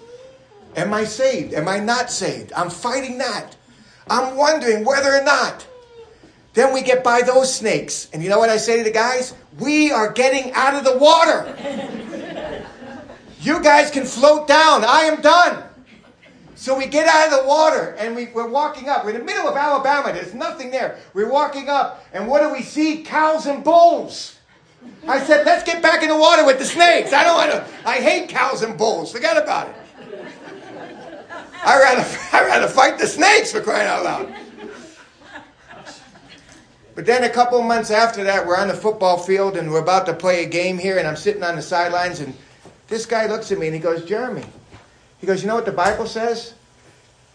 Am 0.76 0.94
I 0.94 1.04
saved? 1.04 1.52
Am 1.52 1.68
I 1.68 1.78
not 1.78 2.10
saved? 2.10 2.54
I'm 2.54 2.70
fighting 2.70 3.18
that. 3.18 3.54
I'm 4.12 4.36
wondering 4.36 4.84
whether 4.84 5.14
or 5.14 5.24
not. 5.24 5.66
Then 6.52 6.74
we 6.74 6.82
get 6.82 7.02
by 7.02 7.22
those 7.22 7.52
snakes. 7.52 8.10
And 8.12 8.22
you 8.22 8.28
know 8.28 8.38
what 8.38 8.50
I 8.50 8.58
say 8.58 8.76
to 8.76 8.84
the 8.84 8.90
guys? 8.90 9.32
We 9.58 9.90
are 9.90 10.12
getting 10.12 10.52
out 10.52 10.74
of 10.74 10.84
the 10.84 10.98
water. 10.98 11.56
you 13.40 13.62
guys 13.62 13.90
can 13.90 14.04
float 14.04 14.46
down. 14.46 14.84
I 14.84 15.04
am 15.04 15.22
done. 15.22 15.64
So 16.56 16.76
we 16.76 16.86
get 16.86 17.08
out 17.08 17.32
of 17.32 17.42
the 17.42 17.48
water 17.48 17.96
and 17.98 18.14
we, 18.14 18.26
we're 18.26 18.50
walking 18.50 18.90
up. 18.90 19.06
We're 19.06 19.12
in 19.12 19.18
the 19.20 19.24
middle 19.24 19.48
of 19.48 19.56
Alabama. 19.56 20.12
There's 20.12 20.34
nothing 20.34 20.70
there. 20.70 20.98
We're 21.14 21.30
walking 21.30 21.70
up, 21.70 22.04
and 22.12 22.28
what 22.28 22.42
do 22.42 22.52
we 22.52 22.62
see? 22.62 23.02
Cows 23.02 23.46
and 23.46 23.64
bulls. 23.64 24.36
I 25.08 25.24
said, 25.24 25.46
let's 25.46 25.64
get 25.64 25.82
back 25.82 26.02
in 26.02 26.08
the 26.08 26.16
water 26.16 26.44
with 26.44 26.58
the 26.58 26.64
snakes. 26.64 27.12
I 27.12 27.24
don't 27.24 27.36
want 27.36 27.50
to. 27.50 27.88
I 27.88 27.94
hate 27.94 28.28
cows 28.28 28.62
and 28.62 28.76
bulls. 28.76 29.10
Forget 29.10 29.42
about 29.42 29.68
it. 29.68 29.76
I 31.62 31.78
rather, 31.78 32.18
I 32.32 32.44
rather 32.44 32.68
fight 32.68 32.98
the 32.98 33.06
snakes 33.06 33.52
for 33.52 33.60
crying 33.60 33.88
out 33.88 34.04
loud. 34.04 34.34
But 36.94 37.06
then 37.06 37.24
a 37.24 37.30
couple 37.30 37.62
months 37.62 37.90
after 37.90 38.22
that, 38.24 38.46
we're 38.46 38.56
on 38.56 38.68
the 38.68 38.74
football 38.74 39.16
field 39.16 39.56
and 39.56 39.70
we're 39.70 39.80
about 39.80 40.04
to 40.06 40.12
play 40.12 40.44
a 40.44 40.48
game 40.48 40.76
here, 40.76 40.98
and 40.98 41.08
I'm 41.08 41.16
sitting 41.16 41.42
on 41.42 41.56
the 41.56 41.62
sidelines, 41.62 42.20
and 42.20 42.34
this 42.88 43.06
guy 43.06 43.26
looks 43.26 43.50
at 43.50 43.58
me 43.58 43.66
and 43.66 43.74
he 43.74 43.80
goes, 43.80 44.04
Jeremy, 44.04 44.44
he 45.18 45.26
goes, 45.26 45.42
You 45.42 45.48
know 45.48 45.54
what 45.54 45.64
the 45.64 45.72
Bible 45.72 46.06
says? 46.06 46.54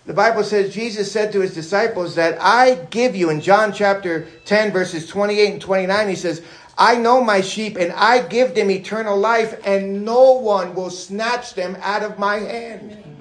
The 0.06 0.14
Bible 0.14 0.44
says 0.44 0.74
Jesus 0.74 1.12
said 1.12 1.34
to 1.34 1.42
his 1.42 1.54
disciples 1.54 2.16
that 2.16 2.38
I 2.40 2.76
give 2.92 3.16
you, 3.16 3.30
in 3.30 3.42
John 3.42 3.74
chapter 3.74 4.28
10, 4.46 4.72
verses 4.72 5.08
28 5.08 5.54
and 5.54 5.62
29, 5.62 6.08
he 6.08 6.16
says, 6.16 6.44
I 6.78 6.96
know 6.96 7.22
my 7.22 7.42
sheep 7.42 7.76
and 7.76 7.92
I 7.92 8.26
give 8.26 8.56
them 8.56 8.70
eternal 8.70 9.18
life, 9.18 9.60
and 9.66 10.06
no 10.06 10.34
one 10.34 10.76
will 10.76 10.92
snatch 10.92 11.56
them 11.56 11.76
out 11.82 12.04
of 12.04 12.20
my 12.20 12.36
hand. 12.36 13.17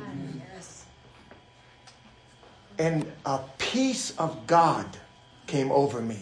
And 2.78 3.11
a 3.25 3.40
peace 3.59 4.12
of 4.18 4.47
God 4.47 4.87
came 5.47 5.71
over 5.71 6.00
me 6.00 6.18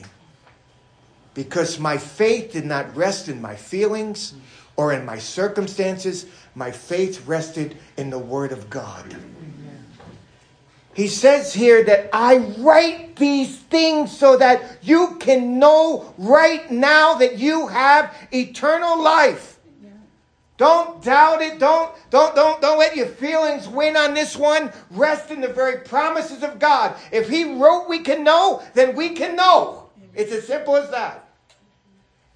because 1.35 1.79
my 1.79 1.97
faith 1.99 2.53
did 2.53 2.65
not 2.65 2.95
rest 2.97 3.29
in 3.29 3.41
my 3.41 3.57
feelings 3.57 4.35
or 4.77 4.93
in 4.93 5.05
my 5.05 5.19
circumstances. 5.19 6.27
My 6.55 6.71
faith 6.71 7.27
rested 7.27 7.77
in 7.97 8.11
the 8.11 8.19
Word 8.19 8.53
of 8.53 8.71
God. 8.71 9.17
He 10.95 11.09
says 11.09 11.53
here 11.53 11.83
that 11.85 12.09
I 12.13 12.37
write 12.59 13.17
these 13.17 13.59
things 13.59 14.17
so 14.17 14.37
that 14.37 14.79
you 14.81 15.17
can 15.19 15.59
know 15.59 16.15
right 16.19 16.71
now 16.71 17.15
that 17.15 17.37
you 17.39 17.67
have 17.67 18.15
eternal 18.33 19.03
life. 19.03 19.54
Don't 20.57 21.03
doubt 21.03 21.43
it. 21.43 21.59
Don't, 21.59 21.93
don't, 22.11 22.35
don't, 22.35 22.61
don't 22.61 22.79
let 22.79 22.97
your 22.97 23.07
feelings 23.07 23.67
win 23.67 23.97
on 23.97 24.15
this 24.15 24.37
one. 24.37 24.73
Rest 24.91 25.31
in 25.31 25.41
the 25.41 25.49
very 25.49 25.81
promises 25.81 26.43
of 26.43 26.59
God. 26.59 26.97
If 27.11 27.29
He 27.29 27.55
wrote 27.59 27.89
we 27.89 28.01
can 28.01 28.23
know, 28.23 28.63
then 28.75 28.95
we 28.95 29.11
can 29.11 29.35
know. 29.35 29.91
It's 30.15 30.33
as 30.33 30.47
simple 30.47 30.77
as 30.77 30.91
that. 30.91 31.29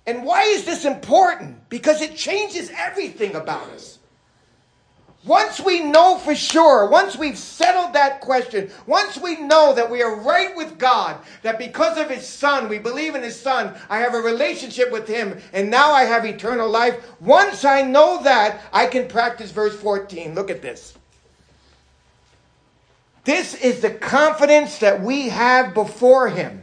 And 0.07 0.25
why 0.25 0.43
is 0.45 0.65
this 0.65 0.85
important? 0.85 1.69
Because 1.69 2.01
it 2.01 2.17
changes 2.17 2.71
everything 2.75 3.37
about 3.37 3.69
us. 3.71 3.98
Once 5.25 5.59
we 5.61 5.81
know 5.81 6.17
for 6.17 6.35
sure, 6.35 6.89
once 6.89 7.17
we've 7.17 7.37
settled 7.37 7.93
that 7.93 8.21
question, 8.21 8.71
once 8.87 9.19
we 9.19 9.41
know 9.41 9.75
that 9.75 9.91
we 9.91 10.01
are 10.01 10.15
right 10.15 10.57
with 10.57 10.79
God, 10.79 11.19
that 11.43 11.59
because 11.59 11.99
of 11.99 12.09
His 12.09 12.27
Son, 12.27 12.69
we 12.69 12.79
believe 12.79 13.17
in 13.17 13.23
His 13.23 13.39
Son, 13.39 13.75
I 13.91 13.99
have 13.99 14.15
a 14.15 14.21
relationship 14.21 14.93
with 14.93 15.09
Him, 15.09 15.41
and 15.53 15.69
now 15.69 15.93
I 15.93 16.05
have 16.05 16.25
eternal 16.25 16.69
life. 16.69 17.05
Once 17.21 17.65
I 17.65 17.83
know 17.83 18.23
that, 18.23 18.63
I 18.73 18.87
can 18.87 19.09
practice 19.09 19.51
verse 19.51 19.77
14. 19.77 20.37
Look 20.37 20.51
at 20.51 20.63
this. 20.63 20.95
This 23.25 23.55
is 23.55 23.81
the 23.81 23.91
confidence 23.91 24.79
that 24.79 25.03
we 25.03 25.29
have 25.31 25.75
before 25.75 26.29
Him. 26.29 26.63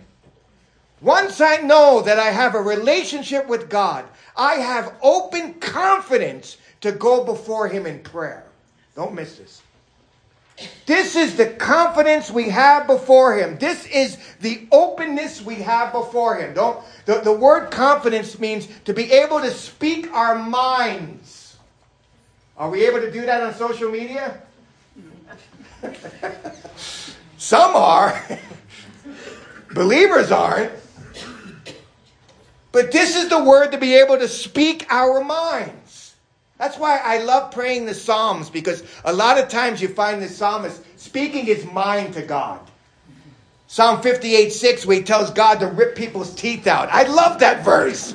Once 1.02 1.42
I 1.42 1.58
know 1.58 2.02
that 2.02 2.20
I 2.20 2.32
have 2.32 2.56
a 2.56 2.62
relationship 2.62 3.48
with 3.48 3.70
God, 3.70 4.06
I 4.36 4.56
have 4.56 4.96
open 5.04 5.56
confidence 5.56 6.58
to 6.86 6.92
go 6.92 7.24
before 7.24 7.68
Him 7.68 7.88
in 7.88 8.00
prayer. 8.00 8.44
Don't 8.96 9.16
miss 9.16 9.38
this. 9.38 9.64
This 10.86 11.16
is 11.16 11.36
the 11.36 11.48
confidence 11.48 12.30
we 12.30 12.50
have 12.50 12.86
before 12.86 13.36
Him. 13.36 13.58
This 13.58 13.88
is 13.88 14.18
the 14.40 14.68
openness 14.72 15.42
we 15.42 15.56
have 15.56 15.92
before 15.92 16.38
Him. 16.38 16.54
Don't, 16.54 16.80
the, 17.06 17.22
the 17.22 17.34
word 17.34 17.72
confidence 17.72 18.38
means 18.38 18.68
to 18.86 18.94
be 18.94 19.12
able 19.12 19.42
to 19.42 19.50
speak 19.50 20.12
our 20.14 20.36
minds. 20.36 21.58
Are 22.56 22.70
we 22.70 22.86
able 22.86 23.02
to 23.02 23.12
do 23.12 23.26
that 23.26 23.42
on 23.42 23.56
social 23.56 23.90
media? 23.92 24.40
Some 27.38 27.76
are. 27.76 28.24
Believers 29.74 30.32
aren't. 30.32 30.72
But 32.72 32.92
this 32.92 33.16
is 33.16 33.30
the 33.30 33.44
word 33.44 33.72
to 33.72 33.80
be 33.80 33.96
able 33.96 34.20
to 34.20 34.28
speak 34.28 34.86
our 34.92 35.24
minds. 35.24 35.85
That's 36.58 36.78
why 36.78 37.00
I 37.04 37.18
love 37.20 37.52
praying 37.52 37.86
the 37.86 37.94
Psalms 37.94 38.50
because 38.50 38.84
a 39.04 39.12
lot 39.12 39.38
of 39.38 39.50
times 39.50 39.82
you 39.82 39.90
find 39.90 40.22
the 40.22 40.30
psalmist 40.30 40.82
speaking 40.98 41.46
his 41.46 41.66
mind 41.66 42.14
to 42.14 42.22
God. 42.22 42.60
Psalm 43.68 44.02
58 44.02 44.54
6, 44.54 44.86
where 44.86 44.98
he 44.98 45.04
tells 45.04 45.32
God 45.32 45.60
to 45.60 45.68
rip 45.68 45.96
people's 45.96 46.34
teeth 46.34 46.68
out. 46.68 46.88
I 46.92 47.04
love 47.04 47.40
that 47.40 47.66
verse. 47.66 48.14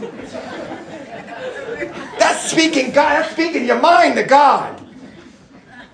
that's 2.19 2.51
speaking 2.51 2.93
God, 2.93 3.23
that's 3.23 3.33
speaking 3.33 3.67
your 3.67 3.81
mind 3.81 4.15
to 4.15 4.23
God. 4.23 4.81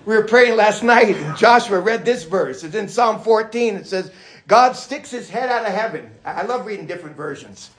We 0.05 0.15
were 0.15 0.23
praying 0.23 0.55
last 0.55 0.83
night, 0.83 1.17
and 1.17 1.37
Joshua 1.37 1.81
read 1.81 2.05
this 2.05 2.23
verse. 2.23 2.63
It's 2.63 2.75
in 2.75 2.87
Psalm 2.87 3.19
14. 3.19 3.75
It 3.75 3.87
says, 3.87 4.09
God 4.47 4.73
sticks 4.77 5.11
his 5.11 5.29
head 5.29 5.49
out 5.49 5.65
of 5.65 5.73
heaven. 5.73 6.09
I 6.23 6.43
love 6.43 6.65
reading 6.65 6.87
different 6.87 7.17
versions. 7.17 7.69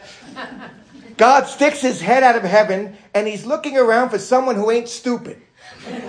God 1.17 1.45
sticks 1.45 1.81
his 1.81 2.01
head 2.01 2.23
out 2.23 2.37
of 2.37 2.43
heaven 2.43 2.97
and 3.15 3.27
he's 3.27 3.47
looking 3.47 3.77
around 3.79 4.11
for 4.11 4.19
someone 4.19 4.55
who 4.55 4.71
ain't 4.71 4.89
stupid. 4.89 5.41
Ain't 5.87 6.03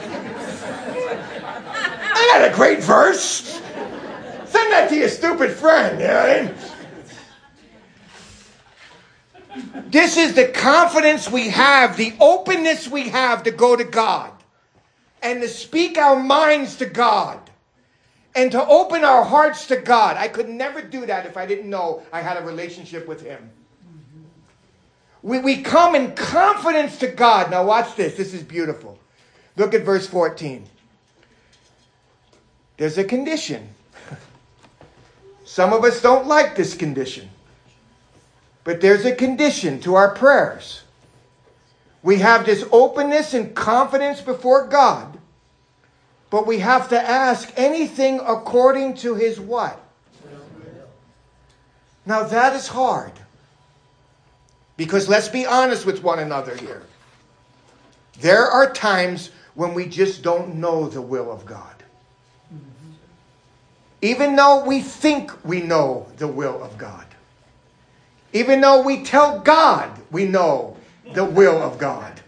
that 2.33 2.49
a 2.51 2.55
great 2.55 2.83
verse? 2.83 3.61
Send 4.45 4.71
that 4.73 4.89
to 4.89 4.95
your 4.95 5.09
stupid 5.09 5.51
friend, 5.51 5.99
you 5.99 6.07
know 6.07 6.19
I 6.19 6.41
mean? 6.43 6.53
This 9.89 10.17
is 10.17 10.35
the 10.35 10.47
confidence 10.49 11.29
we 11.29 11.49
have, 11.49 11.97
the 11.97 12.13
openness 12.19 12.87
we 12.87 13.09
have 13.09 13.43
to 13.43 13.51
go 13.51 13.75
to 13.75 13.83
God 13.83 14.31
and 15.21 15.41
to 15.41 15.47
speak 15.47 15.97
our 15.97 16.21
minds 16.21 16.75
to 16.77 16.85
God 16.85 17.48
and 18.39 18.53
to 18.53 18.65
open 18.67 19.03
our 19.03 19.21
hearts 19.25 19.67
to 19.67 19.75
God. 19.75 20.15
I 20.15 20.29
could 20.29 20.47
never 20.47 20.81
do 20.81 21.05
that 21.05 21.25
if 21.25 21.35
I 21.35 21.45
didn't 21.45 21.69
know 21.69 22.03
I 22.13 22.21
had 22.21 22.37
a 22.37 22.45
relationship 22.45 23.05
with 23.05 23.21
Him. 23.21 23.49
We, 25.21 25.39
we 25.39 25.61
come 25.61 25.93
in 25.93 26.15
confidence 26.15 26.97
to 26.99 27.07
God. 27.07 27.51
Now, 27.51 27.65
watch 27.65 27.97
this. 27.97 28.15
This 28.15 28.33
is 28.33 28.41
beautiful. 28.41 28.97
Look 29.57 29.73
at 29.73 29.81
verse 29.81 30.07
14. 30.07 30.65
There's 32.77 32.97
a 32.97 33.03
condition. 33.03 33.67
Some 35.43 35.73
of 35.73 35.83
us 35.83 36.01
don't 36.01 36.25
like 36.25 36.55
this 36.55 36.73
condition, 36.75 37.29
but 38.63 38.79
there's 38.79 39.03
a 39.03 39.13
condition 39.13 39.81
to 39.81 39.95
our 39.95 40.15
prayers. 40.15 40.83
We 42.03 42.19
have 42.19 42.45
this 42.45 42.63
openness 42.71 43.33
and 43.33 43.53
confidence 43.53 44.21
before 44.21 44.67
God, 44.67 45.18
but 46.29 46.45
we 46.45 46.59
have 46.59 46.89
to 46.89 47.01
ask 47.01 47.51
anything 47.55 48.19
according 48.25 48.95
to 48.95 49.15
his 49.15 49.39
what? 49.39 49.79
Now 52.05 52.23
that 52.23 52.55
is 52.55 52.67
hard. 52.67 53.11
Because 54.77 55.09
let's 55.09 55.27
be 55.27 55.45
honest 55.45 55.85
with 55.85 56.03
one 56.03 56.19
another 56.19 56.55
here. 56.55 56.83
There 58.19 58.45
are 58.45 58.71
times 58.71 59.31
when 59.55 59.73
we 59.73 59.85
just 59.85 60.21
don't 60.21 60.55
know 60.55 60.87
the 60.87 61.01
will 61.01 61.31
of 61.31 61.45
God. 61.45 61.75
Even 64.01 64.35
though 64.35 64.63
we 64.65 64.81
think 64.81 65.31
we 65.43 65.61
know 65.61 66.07
the 66.17 66.27
will 66.27 66.63
of 66.63 66.77
God. 66.77 67.05
Even 68.31 68.61
though 68.61 68.81
we 68.81 69.03
tell 69.03 69.39
God 69.39 69.89
we 70.11 70.25
know 70.25 70.77
the 71.13 71.25
will 71.25 71.61
of 71.61 71.77
God. 71.77 72.18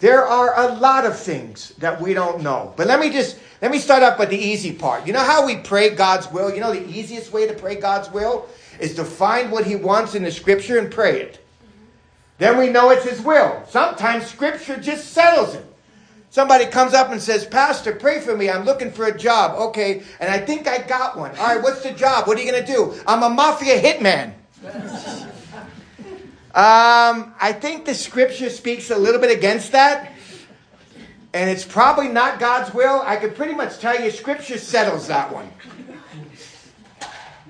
There 0.00 0.26
are 0.26 0.68
a 0.68 0.74
lot 0.76 1.04
of 1.04 1.18
things 1.18 1.74
that 1.78 2.00
we 2.00 2.14
don't 2.14 2.42
know. 2.42 2.72
But 2.76 2.86
let 2.86 2.98
me 3.00 3.10
just 3.10 3.38
let 3.60 3.70
me 3.70 3.78
start 3.78 4.02
up 4.02 4.18
with 4.18 4.30
the 4.30 4.38
easy 4.38 4.72
part. 4.72 5.06
You 5.06 5.12
know 5.12 5.24
how 5.24 5.46
we 5.46 5.56
pray 5.56 5.90
God's 5.90 6.30
will? 6.32 6.52
You 6.52 6.60
know 6.60 6.72
the 6.72 6.88
easiest 6.88 7.32
way 7.32 7.46
to 7.46 7.52
pray 7.52 7.76
God's 7.76 8.10
will 8.10 8.48
is 8.80 8.94
to 8.94 9.04
find 9.04 9.52
what 9.52 9.66
he 9.66 9.76
wants 9.76 10.14
in 10.14 10.22
the 10.22 10.32
scripture 10.32 10.78
and 10.78 10.90
pray 10.90 11.20
it. 11.20 11.46
Then 12.38 12.56
we 12.56 12.70
know 12.70 12.88
it's 12.88 13.04
his 13.04 13.20
will. 13.20 13.62
Sometimes 13.68 14.26
scripture 14.26 14.78
just 14.78 15.12
settles 15.12 15.54
it. 15.54 15.66
Somebody 16.30 16.64
comes 16.64 16.94
up 16.94 17.10
and 17.10 17.20
says, 17.20 17.44
Pastor, 17.44 17.92
pray 17.92 18.20
for 18.20 18.34
me. 18.34 18.48
I'm 18.48 18.64
looking 18.64 18.90
for 18.90 19.06
a 19.06 19.18
job. 19.18 19.58
Okay, 19.60 20.02
and 20.20 20.30
I 20.30 20.38
think 20.38 20.66
I 20.66 20.78
got 20.78 21.18
one. 21.18 21.32
All 21.32 21.54
right, 21.54 21.62
what's 21.62 21.82
the 21.82 21.90
job? 21.90 22.26
What 22.26 22.38
are 22.38 22.42
you 22.42 22.50
going 22.50 22.64
to 22.64 22.72
do? 22.72 22.94
I'm 23.06 23.22
a 23.22 23.28
mafia 23.28 23.78
hitman. 23.78 24.32
Um, 26.52 27.32
I 27.40 27.52
think 27.52 27.84
the 27.84 27.94
scripture 27.94 28.50
speaks 28.50 28.90
a 28.90 28.96
little 28.96 29.20
bit 29.20 29.36
against 29.36 29.70
that. 29.70 30.12
And 31.32 31.48
it's 31.48 31.64
probably 31.64 32.08
not 32.08 32.40
God's 32.40 32.74
will. 32.74 33.02
I 33.04 33.14
can 33.14 33.32
pretty 33.34 33.54
much 33.54 33.78
tell 33.78 34.00
you, 34.02 34.10
scripture 34.10 34.58
settles 34.58 35.06
that 35.06 35.32
one. 35.32 35.48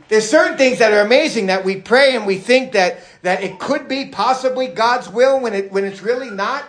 there's 0.09 0.29
certain 0.29 0.59
things 0.59 0.81
that 0.81 0.93
are 0.93 1.01
amazing 1.01 1.47
that 1.47 1.65
we 1.65 1.81
pray 1.81 2.15
and 2.15 2.27
we 2.27 2.37
think 2.37 2.73
that, 2.73 3.01
that 3.23 3.43
it 3.43 3.59
could 3.59 3.89
be 3.89 4.09
possibly 4.09 4.67
God's 4.67 5.09
will 5.09 5.41
when, 5.41 5.55
it, 5.55 5.73
when 5.73 5.87
it's 5.87 6.03
really 6.03 6.31
not. 6.31 6.65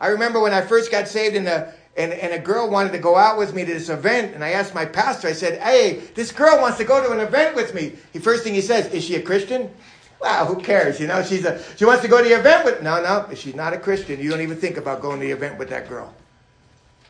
I 0.00 0.08
remember 0.08 0.40
when 0.40 0.52
I 0.52 0.62
first 0.62 0.90
got 0.90 1.06
saved 1.06 1.36
and, 1.36 1.46
the, 1.46 1.72
and, 1.96 2.12
and 2.12 2.32
a 2.32 2.40
girl 2.40 2.68
wanted 2.68 2.90
to 2.90 2.98
go 2.98 3.14
out 3.14 3.38
with 3.38 3.54
me 3.54 3.64
to 3.64 3.72
this 3.72 3.88
event, 3.88 4.34
and 4.34 4.42
I 4.42 4.50
asked 4.50 4.74
my 4.74 4.84
pastor, 4.84 5.28
I 5.28 5.32
said, 5.32 5.60
Hey, 5.62 6.00
this 6.16 6.32
girl 6.32 6.60
wants 6.60 6.78
to 6.78 6.84
go 6.84 7.00
to 7.06 7.12
an 7.12 7.20
event 7.20 7.54
with 7.54 7.72
me. 7.72 7.92
The 8.12 8.18
first 8.18 8.42
thing 8.42 8.52
he 8.52 8.60
says, 8.62 8.92
Is 8.92 9.04
she 9.04 9.14
a 9.14 9.22
Christian? 9.22 9.70
Well, 10.20 10.46
who 10.46 10.60
cares? 10.60 10.98
You 10.98 11.06
know, 11.06 11.22
she's 11.22 11.44
a, 11.44 11.62
she 11.76 11.84
wants 11.84 12.02
to 12.02 12.08
go 12.08 12.22
to 12.22 12.28
the 12.28 12.38
event 12.38 12.64
with, 12.64 12.82
no, 12.82 13.02
no, 13.02 13.34
she's 13.34 13.54
not 13.54 13.72
a 13.72 13.78
Christian. 13.78 14.20
You 14.20 14.30
don't 14.30 14.40
even 14.40 14.56
think 14.56 14.76
about 14.76 15.00
going 15.02 15.20
to 15.20 15.26
the 15.26 15.32
event 15.32 15.58
with 15.58 15.68
that 15.70 15.88
girl. 15.88 16.14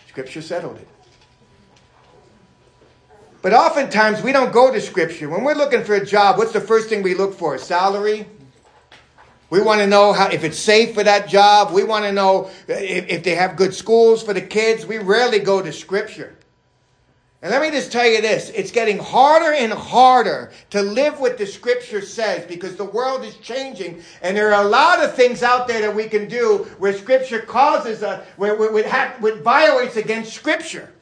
Scripture 0.08 0.42
settled 0.42 0.78
it. 0.78 0.88
But 3.42 3.52
oftentimes 3.52 4.22
we 4.22 4.32
don't 4.32 4.52
go 4.52 4.72
to 4.72 4.80
Scripture. 4.80 5.28
When 5.28 5.44
we're 5.44 5.54
looking 5.54 5.84
for 5.84 5.94
a 5.94 6.04
job, 6.04 6.36
what's 6.36 6.52
the 6.52 6.60
first 6.60 6.88
thing 6.88 7.02
we 7.02 7.14
look 7.14 7.34
for? 7.34 7.56
Salary? 7.58 8.26
We 9.50 9.62
want 9.62 9.80
to 9.80 9.86
know 9.86 10.12
how, 10.12 10.28
if 10.28 10.42
it's 10.42 10.58
safe 10.58 10.94
for 10.94 11.04
that 11.04 11.28
job. 11.28 11.72
We 11.72 11.84
want 11.84 12.04
to 12.04 12.12
know 12.12 12.50
if, 12.66 13.08
if 13.08 13.22
they 13.22 13.36
have 13.36 13.56
good 13.56 13.72
schools 13.72 14.22
for 14.22 14.32
the 14.32 14.40
kids. 14.40 14.84
We 14.84 14.98
rarely 14.98 15.38
go 15.38 15.62
to 15.62 15.72
Scripture. 15.72 16.35
And 17.42 17.50
let 17.50 17.60
me 17.60 17.70
just 17.70 17.92
tell 17.92 18.06
you 18.06 18.22
this 18.22 18.50
it's 18.50 18.70
getting 18.70 18.98
harder 18.98 19.52
and 19.52 19.72
harder 19.72 20.52
to 20.70 20.82
live 20.82 21.20
what 21.20 21.36
the 21.36 21.46
scripture 21.46 22.00
says 22.00 22.46
because 22.46 22.76
the 22.76 22.84
world 22.84 23.24
is 23.24 23.36
changing. 23.36 24.02
And 24.22 24.36
there 24.36 24.52
are 24.54 24.64
a 24.64 24.68
lot 24.68 25.04
of 25.04 25.14
things 25.14 25.42
out 25.42 25.68
there 25.68 25.82
that 25.82 25.94
we 25.94 26.08
can 26.08 26.28
do 26.28 26.66
where 26.78 26.92
scripture 26.94 27.40
causes 27.40 28.02
us, 28.02 28.26
where, 28.36 28.56
where 28.56 29.42
violates 29.42 29.96
against 29.96 30.32
scripture. 30.32 30.92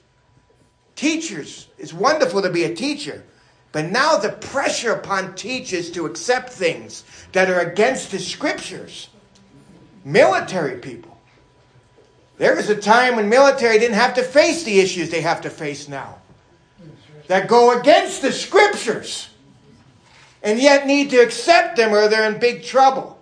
Teachers, 0.96 1.68
it's 1.78 1.92
wonderful 1.92 2.42
to 2.42 2.50
be 2.50 2.64
a 2.64 2.74
teacher. 2.74 3.24
But 3.70 3.90
now 3.90 4.16
the 4.16 4.30
pressure 4.30 4.92
upon 4.92 5.34
teachers 5.34 5.90
to 5.92 6.06
accept 6.06 6.50
things 6.50 7.04
that 7.32 7.50
are 7.50 7.60
against 7.60 8.10
the 8.10 8.18
scriptures. 8.18 9.08
Military 10.04 10.78
people. 10.78 11.16
There 12.38 12.54
was 12.54 12.68
a 12.68 12.76
time 12.76 13.16
when 13.16 13.28
military 13.28 13.78
didn't 13.78 13.96
have 13.96 14.14
to 14.14 14.22
face 14.22 14.64
the 14.64 14.80
issues 14.80 15.10
they 15.10 15.20
have 15.20 15.40
to 15.42 15.50
face 15.50 15.88
now 15.88 16.18
that 17.26 17.48
go 17.48 17.78
against 17.78 18.22
the 18.22 18.32
scriptures 18.32 19.28
and 20.42 20.58
yet 20.58 20.86
need 20.86 21.10
to 21.10 21.16
accept 21.16 21.76
them 21.76 21.92
or 21.92 22.08
they're 22.08 22.30
in 22.30 22.38
big 22.38 22.62
trouble. 22.62 23.18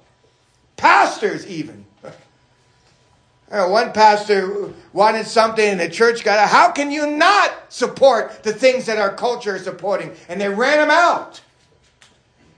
Pastors, 0.77 1.47
even. 1.47 1.85
Uh, 3.51 3.69
one 3.69 3.93
pastor 3.93 4.73
wanted 4.95 5.27
something 5.27 5.69
and 5.73 5.79
the 5.79 5.87
church 5.87 6.25
got 6.25 6.43
it. 6.43 6.49
How 6.49 6.71
can 6.71 6.91
you 6.91 7.11
not 7.11 7.71
support 7.71 8.43
the 8.43 8.53
things 8.55 8.87
that 8.87 8.97
our 8.97 9.15
culture 9.15 9.57
is 9.57 9.65
supporting? 9.65 10.17
And 10.31 10.41
they 10.41 10.49
ran 10.49 10.83
him 10.83 10.91
out. 10.91 11.43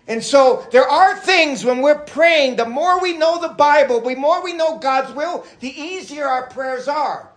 And 0.06 0.22
so 0.22 0.64
there 0.70 0.88
are 0.88 1.16
things 1.16 1.64
when 1.64 1.80
we're 1.82 1.98
praying, 1.98 2.54
the 2.54 2.64
more 2.64 3.00
we 3.00 3.16
know 3.16 3.40
the 3.40 3.54
Bible, 3.54 4.00
the 4.02 4.14
more 4.14 4.44
we 4.44 4.52
know 4.52 4.78
God's 4.78 5.12
will, 5.16 5.44
the 5.58 5.76
easier 5.76 6.26
our 6.26 6.46
prayers 6.46 6.86
are. 6.86 7.28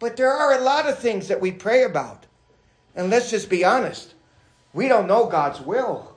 But 0.00 0.16
there 0.16 0.32
are 0.32 0.58
a 0.58 0.62
lot 0.62 0.88
of 0.88 0.98
things 0.98 1.28
that 1.28 1.40
we 1.40 1.52
pray 1.52 1.84
about 1.84 2.26
and 2.94 3.10
let's 3.10 3.30
just 3.30 3.48
be 3.48 3.64
honest, 3.64 4.14
we 4.72 4.88
don't 4.88 5.06
know 5.06 5.26
God's 5.26 5.60
will. 5.60 6.12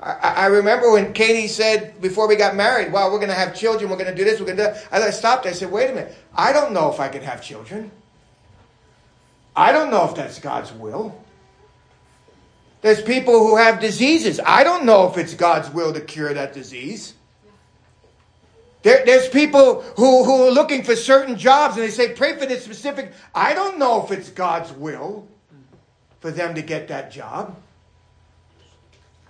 I, 0.00 0.12
I 0.12 0.46
remember 0.46 0.90
when 0.92 1.12
Katie 1.12 1.48
said 1.48 2.00
before 2.00 2.26
we 2.26 2.36
got 2.36 2.56
married, 2.56 2.92
well, 2.92 3.10
we're 3.10 3.18
going 3.18 3.28
to 3.28 3.34
have 3.34 3.54
children, 3.54 3.90
we're 3.90 3.96
going 3.96 4.08
to 4.10 4.14
do 4.14 4.24
this, 4.24 4.40
we're 4.40 4.46
going 4.46 4.58
to 4.58 4.64
do 4.64 4.70
that. 4.70 4.88
I 4.92 5.10
stopped, 5.10 5.46
I 5.46 5.52
said, 5.52 5.70
wait 5.70 5.90
a 5.90 5.94
minute, 5.94 6.16
I 6.34 6.52
don't 6.52 6.72
know 6.72 6.90
if 6.90 7.00
I 7.00 7.08
can 7.08 7.22
have 7.22 7.42
children. 7.42 7.90
I 9.54 9.72
don't 9.72 9.90
know 9.90 10.08
if 10.08 10.14
that's 10.14 10.38
God's 10.38 10.72
will. 10.72 11.22
There's 12.82 13.02
people 13.02 13.38
who 13.40 13.56
have 13.56 13.78
diseases. 13.78 14.40
I 14.44 14.64
don't 14.64 14.86
know 14.86 15.10
if 15.10 15.18
it's 15.18 15.34
God's 15.34 15.68
will 15.70 15.92
to 15.92 16.00
cure 16.00 16.32
that 16.32 16.54
disease. 16.54 17.14
There, 18.82 19.04
there's 19.04 19.28
people 19.28 19.82
who, 19.82 20.24
who 20.24 20.46
are 20.46 20.50
looking 20.50 20.82
for 20.82 20.96
certain 20.96 21.36
jobs 21.36 21.76
and 21.76 21.84
they 21.84 21.90
say, 21.90 22.14
pray 22.14 22.38
for 22.38 22.46
this 22.46 22.64
specific. 22.64 23.12
I 23.34 23.52
don't 23.52 23.78
know 23.78 24.02
if 24.02 24.10
it's 24.10 24.30
God's 24.30 24.72
will 24.72 25.28
for 26.20 26.30
them 26.30 26.54
to 26.54 26.62
get 26.62 26.88
that 26.88 27.10
job. 27.10 27.56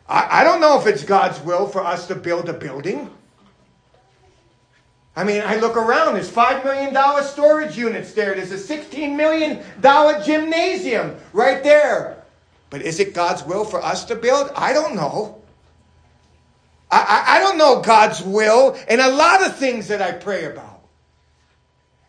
I, 0.09 0.40
I 0.40 0.44
don't 0.44 0.61
know 0.61 0.79
if 0.79 0.87
it's 0.87 1.05
God's 1.05 1.40
will 1.40 1.66
for 1.66 1.85
us 1.85 2.07
to 2.09 2.14
build 2.14 2.48
a 2.48 2.53
building. 2.53 3.11
I 5.16 5.24
mean, 5.24 5.42
I 5.44 5.57
look 5.57 5.76
around, 5.76 6.14
there's 6.14 6.31
$5 6.31 6.64
million 6.64 7.24
storage 7.24 7.76
units 7.76 8.12
there. 8.12 8.35
There's 8.35 8.53
a 8.53 8.76
$16 8.76 9.16
million 9.16 9.62
gymnasium 10.24 11.16
right 11.33 11.62
there. 11.62 12.22
But 12.70 12.83
is 12.83 13.00
it 13.00 13.14
God's 13.14 13.44
will 13.44 13.64
for 13.64 13.83
us 13.83 14.05
to 14.07 14.14
build? 14.14 14.50
I 14.55 14.72
don't 14.72 14.94
know. 14.94 15.42
I, 16.90 17.24
I, 17.26 17.37
I 17.37 17.38
don't 17.40 17.59
know 17.59 17.81
God's 17.81 18.22
will 18.22 18.76
in 18.88 19.00
a 19.00 19.09
lot 19.09 19.44
of 19.44 19.57
things 19.57 19.88
that 19.88 20.00
I 20.00 20.12
pray 20.12 20.44
about. 20.44 20.81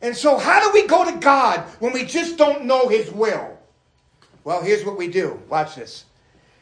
And 0.02 0.16
so, 0.16 0.38
how 0.38 0.60
do 0.60 0.72
we 0.74 0.88
go 0.88 1.06
to 1.06 1.18
God 1.20 1.60
when 1.80 1.94
we 1.94 2.06
just 2.06 2.38
don't 2.38 2.66
know 2.66 2.88
His 2.88 3.12
will? 3.12 3.51
Well, 4.44 4.62
here's 4.62 4.86
what 4.86 4.98
we 4.98 5.08
do. 5.08 5.40
Watch 5.50 5.76
this. 5.76 6.06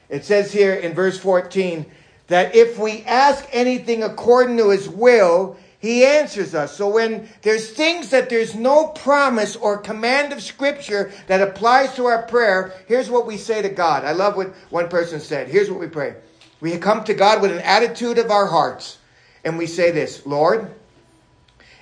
It 0.09 0.25
says 0.25 0.51
here 0.51 0.73
in 0.73 0.93
verse 0.93 1.17
14 1.17 1.85
that 2.27 2.55
if 2.55 2.77
we 2.77 3.03
ask 3.03 3.47
anything 3.51 4.03
according 4.03 4.57
to 4.57 4.69
his 4.69 4.89
will, 4.89 5.57
he 5.79 6.05
answers 6.05 6.53
us. 6.53 6.75
So 6.75 6.89
when 6.89 7.29
there's 7.41 7.71
things 7.71 8.09
that 8.09 8.29
there's 8.29 8.53
no 8.53 8.87
promise 8.87 9.55
or 9.55 9.77
command 9.77 10.33
of 10.33 10.43
scripture 10.43 11.11
that 11.27 11.41
applies 11.41 11.95
to 11.95 12.05
our 12.05 12.23
prayer, 12.23 12.73
here's 12.87 13.09
what 13.09 13.25
we 13.25 13.37
say 13.37 13.61
to 13.61 13.69
God. 13.69 14.03
I 14.03 14.11
love 14.11 14.35
what 14.35 14.53
one 14.69 14.89
person 14.89 15.19
said. 15.19 15.47
Here's 15.47 15.71
what 15.71 15.79
we 15.79 15.87
pray. 15.87 16.15
We 16.59 16.77
come 16.77 17.05
to 17.05 17.13
God 17.13 17.41
with 17.41 17.51
an 17.51 17.59
attitude 17.59 18.17
of 18.17 18.29
our 18.29 18.45
hearts 18.45 18.97
and 19.45 19.57
we 19.57 19.67
say 19.67 19.91
this, 19.91 20.25
Lord, 20.25 20.69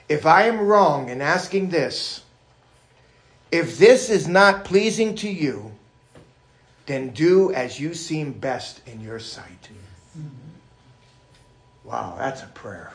if 0.07 0.25
I 0.25 0.43
am 0.43 0.59
wrong 0.59 1.09
in 1.09 1.21
asking 1.21 1.69
this, 1.69 2.21
if 3.51 3.79
this 3.79 4.09
is 4.09 4.27
not 4.27 4.63
pleasing 4.63 5.15
to 5.15 5.29
you, 5.29 5.71
then 6.87 7.09
do 7.09 7.53
as 7.53 7.79
you 7.79 7.93
seem 7.93 8.31
best 8.31 8.81
in 8.87 9.01
your 9.01 9.19
sight. 9.19 9.69
Wow, 11.83 12.15
that's 12.17 12.41
a 12.41 12.47
prayer. 12.47 12.91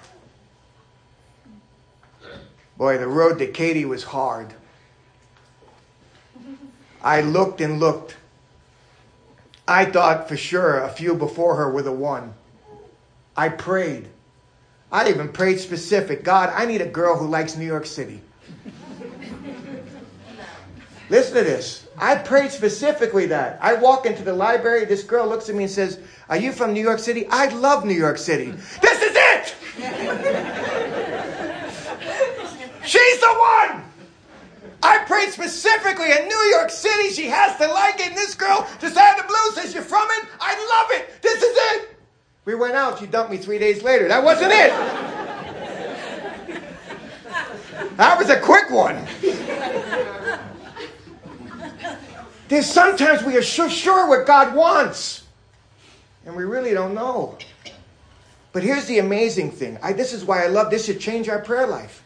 Boy, 2.77 2.99
the 2.99 3.07
road 3.07 3.39
to 3.39 3.47
Katie 3.47 3.85
was 3.85 4.03
hard. 4.03 4.53
I 7.03 7.21
looked 7.21 7.61
and 7.61 7.79
looked. 7.79 8.17
I 9.69 9.85
thought 9.85 10.29
for 10.29 10.37
sure 10.37 10.79
a 10.79 10.89
few 10.89 11.15
before 11.15 11.57
her 11.57 11.71
were 11.71 11.83
the 11.83 11.93
one. 11.93 12.35
I 13.37 13.49
prayed. 13.49 14.09
I 14.91 15.09
even 15.09 15.29
prayed 15.31 15.59
specific 15.59 16.23
God, 16.23 16.53
I 16.55 16.67
need 16.67 16.83
a 16.83 16.87
girl 16.87 17.17
who 17.17 17.27
likes 17.27 17.57
New 17.57 17.67
York 17.67 17.87
City. 17.87 18.21
Listen 21.13 21.35
to 21.35 21.45
this. 21.45 21.87
I 21.99 22.15
prayed 22.17 22.53
specifically 22.53 23.27
that. 23.27 23.59
I 23.61 23.75
walk 23.75 24.07
into 24.07 24.23
the 24.23 24.33
library, 24.33 24.87
this 24.87 25.05
girl 25.05 25.27
looks 25.29 25.51
at 25.51 25.55
me 25.55 25.65
and 25.65 25.71
says, 25.71 26.01
Are 26.31 26.39
you 26.39 26.53
from 26.53 26.73
New 26.73 26.81
York 26.81 27.01
City? 27.01 27.27
I 27.29 27.49
love 27.49 27.85
New 27.85 27.93
York 27.93 28.17
City. 28.17 28.51
this 28.81 29.03
is 29.03 29.13
it! 29.15 29.55
She's 32.87 33.21
the 33.21 33.27
one! 33.27 33.85
I 34.83 35.05
prayed 35.05 35.29
specifically 35.29 36.13
in 36.13 36.29
New 36.29 36.45
York 36.57 36.71
City. 36.71 37.11
She 37.11 37.27
has 37.27 37.59
to 37.59 37.67
like 37.69 38.01
it. 38.01 38.07
And 38.07 38.17
this 38.17 38.35
girl 38.35 38.67
just 38.81 38.97
out 38.97 39.21
of 39.21 39.27
the 39.27 39.29
blue 39.29 39.63
says, 39.63 39.75
You're 39.75 39.83
from 39.83 40.09
it? 40.13 40.29
I 40.41 40.55
love 40.57 40.99
it. 40.99 41.21
This 41.21 41.43
is 41.43 41.59
it. 41.75 41.91
We 42.47 42.55
went 42.55 42.73
out. 42.73 43.01
She 43.01 43.07
dumped 43.07 43.31
me 43.31 43.37
three 43.37 43.59
days 43.59 43.83
later. 43.83 44.09
That 44.09 44.25
wasn't 44.25 44.53
it. 44.53 44.71
that 47.99 48.19
was 48.19 48.31
a 48.31 48.41
quick 48.41 48.71
one. 48.71 49.07
There's 52.53 52.71
sometimes 52.71 53.23
we 53.23 53.35
are 53.39 53.43
so 53.43 53.67
sure 53.67 54.07
what 54.07 54.27
God 54.27 54.55
wants, 54.55 55.23
and 56.27 56.37
we 56.37 56.45
really 56.45 56.75
don't 56.75 56.95
know. 56.95 57.39
But 58.53 58.63
here's 58.63 58.85
the 58.85 58.99
amazing 58.99 59.53
thing. 59.53 59.79
I, 59.83 59.95
this 59.95 60.13
is 60.13 60.23
why 60.23 60.45
I 60.45 60.49
love 60.49 60.71
this 60.71 60.85
should 60.85 61.01
change 61.01 61.31
our 61.31 61.39
prayer 61.39 61.67
life. 61.67 62.05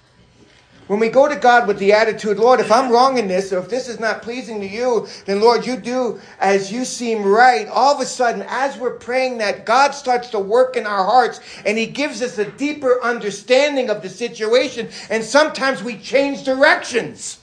When 0.87 1.01
we 1.01 1.09
go 1.09 1.27
to 1.27 1.35
God 1.35 1.67
with 1.67 1.81
the 1.81 1.93
attitude, 1.93 2.39
Lord, 2.39 2.61
if 2.61 2.71
I'm 2.71 2.93
wrong 2.93 3.19
in 3.19 3.27
this, 3.27 3.53
or 3.53 3.59
if 3.59 3.69
this 3.69 3.89
is 3.89 3.99
not 3.99 4.23
pleasing 4.23 4.61
to 4.61 4.69
you, 4.69 5.09
then 5.25 5.41
Lord, 5.41 5.67
you 5.67 5.77
do 5.77 6.21
as 6.39 6.71
you 6.71 6.85
seem 6.85 7.25
right. 7.25 7.67
All 7.67 7.97
of 7.97 8.01
a 8.01 8.07
sudden, 8.07 8.45
as 8.47 8.79
we're 8.79 8.99
praying 8.99 9.39
that, 9.39 9.67
God 9.67 9.97
starts 9.97 10.29
to 10.31 10.39
work 10.39 10.77
in 10.77 10.87
our 10.87 11.05
hearts 11.05 11.41
and 11.65 11.77
He 11.77 11.87
gives 11.87 12.23
us 12.23 12.39
a 12.39 12.49
deeper 12.53 13.03
understanding 13.03 13.91
of 13.91 14.01
the 14.01 14.09
situation. 14.09 14.91
And 15.11 15.25
sometimes 15.25 15.83
we 15.83 15.99
change 15.99 16.45
directions. 16.45 17.41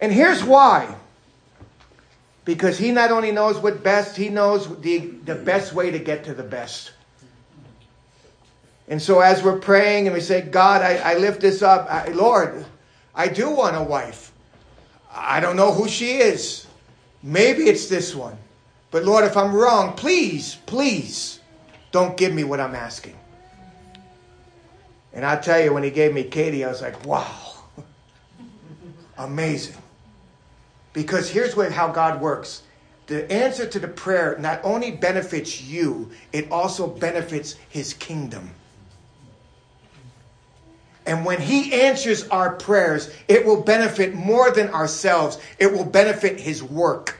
And 0.00 0.12
here's 0.12 0.44
why. 0.44 0.94
Because 2.44 2.78
he 2.78 2.92
not 2.92 3.10
only 3.10 3.32
knows 3.32 3.58
what 3.58 3.82
best, 3.82 4.16
he 4.16 4.28
knows 4.28 4.80
the, 4.80 4.98
the 4.98 5.34
best 5.34 5.72
way 5.72 5.90
to 5.90 5.98
get 5.98 6.24
to 6.24 6.34
the 6.34 6.44
best. 6.44 6.92
And 8.88 9.02
so 9.02 9.20
as 9.20 9.42
we're 9.42 9.58
praying 9.58 10.06
and 10.06 10.14
we 10.14 10.20
say, 10.20 10.42
God, 10.42 10.82
I, 10.82 10.96
I 10.96 11.14
lift 11.14 11.40
this 11.40 11.60
up. 11.60 11.88
I, 11.90 12.08
Lord, 12.08 12.64
I 13.14 13.28
do 13.28 13.50
want 13.50 13.76
a 13.76 13.82
wife. 13.82 14.32
I 15.12 15.40
don't 15.40 15.56
know 15.56 15.72
who 15.72 15.88
she 15.88 16.18
is. 16.18 16.66
Maybe 17.22 17.64
it's 17.64 17.88
this 17.88 18.14
one. 18.14 18.36
But 18.90 19.04
Lord, 19.04 19.24
if 19.24 19.36
I'm 19.36 19.52
wrong, 19.52 19.94
please, 19.94 20.56
please 20.66 21.40
don't 21.90 22.16
give 22.16 22.32
me 22.32 22.44
what 22.44 22.60
I'm 22.60 22.74
asking. 22.74 23.16
And 25.12 25.24
I 25.24 25.36
tell 25.36 25.60
you, 25.60 25.72
when 25.72 25.82
he 25.82 25.90
gave 25.90 26.12
me 26.12 26.24
Katie, 26.24 26.64
I 26.64 26.68
was 26.68 26.82
like, 26.82 27.04
wow, 27.04 27.54
amazing. 29.18 29.76
Because 30.96 31.28
here's 31.28 31.54
what, 31.54 31.72
how 31.72 31.88
God 31.88 32.22
works 32.22 32.62
the 33.06 33.30
answer 33.30 33.66
to 33.66 33.78
the 33.78 33.86
prayer 33.86 34.36
not 34.40 34.60
only 34.64 34.90
benefits 34.90 35.62
you, 35.62 36.10
it 36.32 36.50
also 36.50 36.88
benefits 36.88 37.54
his 37.68 37.92
kingdom. 37.92 38.50
And 41.04 41.24
when 41.24 41.40
he 41.40 41.72
answers 41.72 42.26
our 42.28 42.54
prayers, 42.54 43.14
it 43.28 43.44
will 43.44 43.62
benefit 43.62 44.14
more 44.14 44.50
than 44.50 44.70
ourselves, 44.70 45.38
it 45.58 45.70
will 45.70 45.84
benefit 45.84 46.40
his 46.40 46.64
work. 46.64 47.18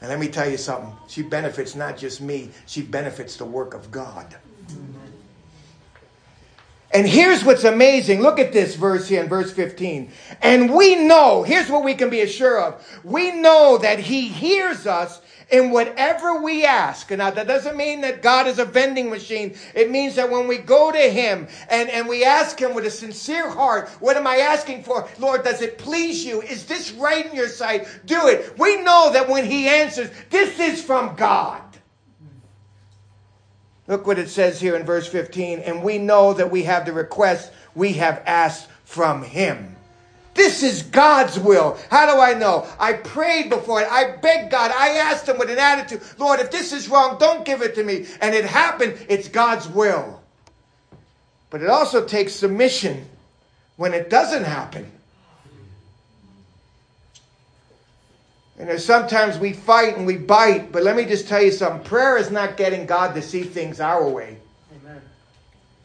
And 0.00 0.10
let 0.10 0.18
me 0.18 0.26
tell 0.26 0.50
you 0.50 0.58
something. 0.58 0.92
She 1.06 1.22
benefits 1.22 1.76
not 1.76 1.96
just 1.96 2.20
me, 2.20 2.50
she 2.66 2.82
benefits 2.82 3.36
the 3.36 3.46
work 3.46 3.74
of 3.74 3.92
God. 3.92 4.36
And 6.94 7.06
here's 7.06 7.42
what's 7.42 7.64
amazing. 7.64 8.20
Look 8.20 8.38
at 8.38 8.52
this 8.52 8.74
verse 8.74 9.08
here 9.08 9.22
in 9.22 9.28
verse 9.28 9.50
15. 9.50 10.10
And 10.42 10.74
we 10.74 10.94
know, 10.94 11.42
here's 11.42 11.70
what 11.70 11.84
we 11.84 11.94
can 11.94 12.10
be 12.10 12.20
assured 12.20 12.62
of. 12.62 13.00
We 13.02 13.30
know 13.30 13.78
that 13.78 13.98
he 13.98 14.28
hears 14.28 14.86
us 14.86 15.22
in 15.50 15.70
whatever 15.70 16.42
we 16.42 16.64
ask. 16.64 17.10
Now, 17.10 17.30
that 17.30 17.46
doesn't 17.46 17.76
mean 17.76 18.02
that 18.02 18.22
God 18.22 18.46
is 18.46 18.58
a 18.58 18.64
vending 18.64 19.10
machine. 19.10 19.54
It 19.74 19.90
means 19.90 20.16
that 20.16 20.30
when 20.30 20.48
we 20.48 20.58
go 20.58 20.92
to 20.92 20.98
him 20.98 21.48
and, 21.70 21.88
and 21.90 22.08
we 22.08 22.24
ask 22.24 22.58
him 22.58 22.74
with 22.74 22.84
a 22.84 22.90
sincere 22.90 23.48
heart, 23.48 23.88
what 24.00 24.16
am 24.16 24.26
I 24.26 24.36
asking 24.36 24.82
for? 24.82 25.08
Lord, 25.18 25.44
does 25.44 25.62
it 25.62 25.78
please 25.78 26.24
you? 26.24 26.42
Is 26.42 26.66
this 26.66 26.92
right 26.92 27.24
in 27.24 27.34
your 27.34 27.48
sight? 27.48 27.86
Do 28.04 28.28
it. 28.28 28.58
We 28.58 28.82
know 28.82 29.10
that 29.12 29.28
when 29.28 29.44
he 29.44 29.68
answers, 29.68 30.10
this 30.30 30.58
is 30.58 30.82
from 30.82 31.16
God. 31.16 31.62
Look 33.88 34.06
what 34.06 34.18
it 34.18 34.28
says 34.28 34.60
here 34.60 34.76
in 34.76 34.84
verse 34.84 35.08
15. 35.08 35.60
And 35.60 35.82
we 35.82 35.98
know 35.98 36.32
that 36.34 36.50
we 36.50 36.64
have 36.64 36.86
the 36.86 36.92
request 36.92 37.52
we 37.74 37.94
have 37.94 38.22
asked 38.26 38.68
from 38.84 39.22
him. 39.22 39.76
This 40.34 40.62
is 40.62 40.82
God's 40.82 41.38
will. 41.38 41.78
How 41.90 42.12
do 42.12 42.20
I 42.20 42.34
know? 42.34 42.66
I 42.78 42.94
prayed 42.94 43.50
before 43.50 43.82
it. 43.82 43.88
I 43.90 44.16
begged 44.16 44.50
God. 44.50 44.70
I 44.74 44.96
asked 44.96 45.28
him 45.28 45.38
with 45.38 45.50
an 45.50 45.58
attitude, 45.58 46.00
Lord, 46.18 46.40
if 46.40 46.50
this 46.50 46.72
is 46.72 46.88
wrong, 46.88 47.18
don't 47.18 47.44
give 47.44 47.60
it 47.60 47.74
to 47.74 47.84
me. 47.84 48.06
And 48.20 48.34
it 48.34 48.44
happened. 48.44 49.04
It's 49.08 49.28
God's 49.28 49.68
will. 49.68 50.22
But 51.50 51.60
it 51.60 51.68
also 51.68 52.06
takes 52.06 52.32
submission 52.32 53.04
when 53.76 53.92
it 53.92 54.08
doesn't 54.08 54.44
happen. 54.44 54.90
And 58.58 58.68
there's 58.68 58.84
sometimes 58.84 59.38
we 59.38 59.52
fight 59.52 59.96
and 59.96 60.06
we 60.06 60.16
bite, 60.16 60.72
but 60.72 60.82
let 60.82 60.94
me 60.94 61.04
just 61.04 61.26
tell 61.26 61.42
you 61.42 61.50
something. 61.50 61.82
Prayer 61.84 62.18
is 62.18 62.30
not 62.30 62.56
getting 62.56 62.86
God 62.86 63.14
to 63.14 63.22
see 63.22 63.42
things 63.42 63.80
our 63.80 64.06
way. 64.06 64.36
Amen. 64.76 65.00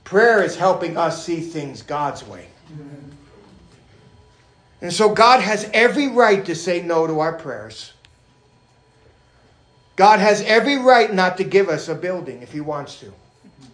Prayer 0.03 0.43
is 0.43 0.56
helping 0.56 0.97
us 0.97 1.25
see 1.25 1.39
things 1.39 1.82
God's 1.82 2.25
way. 2.25 2.47
Amen. 2.73 3.12
And 4.82 4.93
so 4.93 5.13
God 5.13 5.39
has 5.41 5.69
every 5.73 6.08
right 6.10 6.45
to 6.45 6.56
say 6.56 6.82
no 6.82 7.08
to 7.08 7.19
our 7.19 7.34
prayers. 7.34 7.93
God 9.95 10.19
has 10.19 10.41
every 10.41 10.77
right 10.77 11.12
not 11.12 11.38
to 11.38 11.43
give 11.43 11.69
us 11.69 11.88
a 11.89 11.95
building 11.95 12.43
if 12.43 12.51
He 12.51 12.62
wants 12.62 12.99
to. 12.99 13.08
Mm-hmm. 13.08 13.67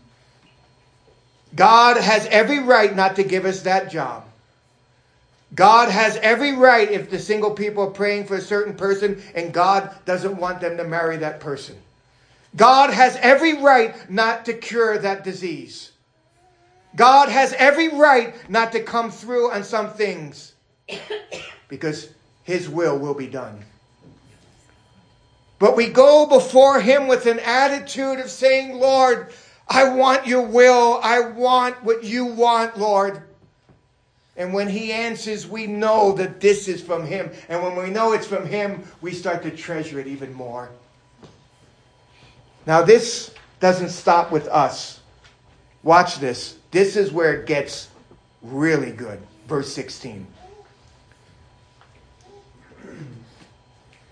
God 1.55 1.97
has 1.97 2.25
every 2.27 2.59
right 2.59 2.95
not 2.95 3.17
to 3.17 3.23
give 3.23 3.43
us 3.43 3.63
that 3.63 3.91
job. 3.91 4.23
God 5.55 5.89
has 5.89 6.17
every 6.17 6.53
right 6.53 6.89
if 6.89 7.09
the 7.09 7.19
single 7.19 7.51
people 7.51 7.83
are 7.83 7.91
praying 7.91 8.25
for 8.25 8.35
a 8.35 8.41
certain 8.41 8.75
person 8.75 9.21
and 9.35 9.53
God 9.53 9.93
doesn't 10.05 10.37
want 10.37 10.61
them 10.61 10.77
to 10.77 10.83
marry 10.83 11.17
that 11.17 11.39
person. 11.39 11.77
God 12.55 12.91
has 12.91 13.15
every 13.17 13.61
right 13.61 14.09
not 14.09 14.45
to 14.45 14.53
cure 14.53 14.97
that 14.97 15.23
disease. 15.23 15.91
God 16.95 17.29
has 17.29 17.53
every 17.53 17.89
right 17.89 18.35
not 18.49 18.71
to 18.73 18.81
come 18.81 19.11
through 19.11 19.51
on 19.51 19.63
some 19.63 19.91
things 19.91 20.53
because 21.67 22.09
his 22.43 22.69
will 22.69 22.97
will 22.97 23.15
be 23.15 23.27
done. 23.27 23.63
But 25.59 25.75
we 25.75 25.87
go 25.87 26.25
before 26.25 26.81
him 26.81 27.07
with 27.07 27.25
an 27.25 27.39
attitude 27.39 28.19
of 28.19 28.29
saying, 28.29 28.79
Lord, 28.79 29.31
I 29.67 29.89
want 29.89 30.27
your 30.27 30.41
will. 30.41 30.99
I 31.01 31.21
want 31.21 31.83
what 31.83 32.03
you 32.03 32.25
want, 32.25 32.77
Lord. 32.77 33.23
And 34.35 34.53
when 34.53 34.67
he 34.67 34.91
answers, 34.91 35.47
we 35.47 35.67
know 35.67 36.13
that 36.13 36.39
this 36.39 36.67
is 36.67 36.81
from 36.81 37.05
him. 37.05 37.31
And 37.49 37.61
when 37.61 37.75
we 37.75 37.89
know 37.89 38.13
it's 38.13 38.25
from 38.25 38.45
him, 38.45 38.83
we 39.01 39.13
start 39.13 39.43
to 39.43 39.51
treasure 39.51 39.99
it 39.99 40.07
even 40.07 40.33
more. 40.33 40.69
Now, 42.65 42.81
this 42.81 43.33
doesn't 43.59 43.89
stop 43.89 44.31
with 44.31 44.47
us. 44.47 45.01
Watch 45.83 46.19
this. 46.19 46.57
This 46.71 46.95
is 46.95 47.11
where 47.11 47.33
it 47.33 47.45
gets 47.45 47.89
really 48.41 48.91
good. 48.91 49.21
Verse 49.47 49.71
16. 49.73 50.25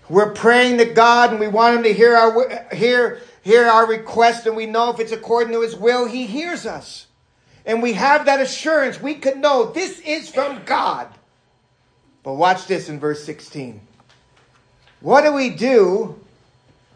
We're 0.08 0.32
praying 0.32 0.78
to 0.78 0.84
God 0.84 1.30
and 1.30 1.40
we 1.40 1.48
want 1.48 1.78
him 1.78 1.82
to 1.84 1.92
hear 1.92 2.14
our, 2.14 2.68
hear, 2.74 3.22
hear 3.42 3.64
our 3.64 3.86
request, 3.86 4.46
and 4.46 4.54
we 4.54 4.66
know 4.66 4.90
if 4.90 5.00
it's 5.00 5.12
according 5.12 5.54
to 5.54 5.62
his 5.62 5.74
will, 5.74 6.06
he 6.06 6.26
hears 6.26 6.66
us 6.66 7.06
and 7.64 7.82
we 7.82 7.92
have 7.94 8.26
that 8.26 8.40
assurance, 8.40 9.00
we 9.00 9.14
can 9.14 9.40
know 9.40 9.70
this 9.70 10.00
is 10.00 10.28
from 10.28 10.62
God. 10.64 11.08
But 12.22 12.34
watch 12.34 12.66
this 12.66 12.88
in 12.88 13.00
verse 13.00 13.24
16. 13.24 13.80
What 15.00 15.22
do 15.22 15.32
we 15.32 15.50
do 15.50 16.18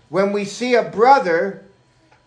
when 0.09 0.33
we 0.33 0.45
see 0.45 0.75
a 0.75 0.89
brother 0.89 1.65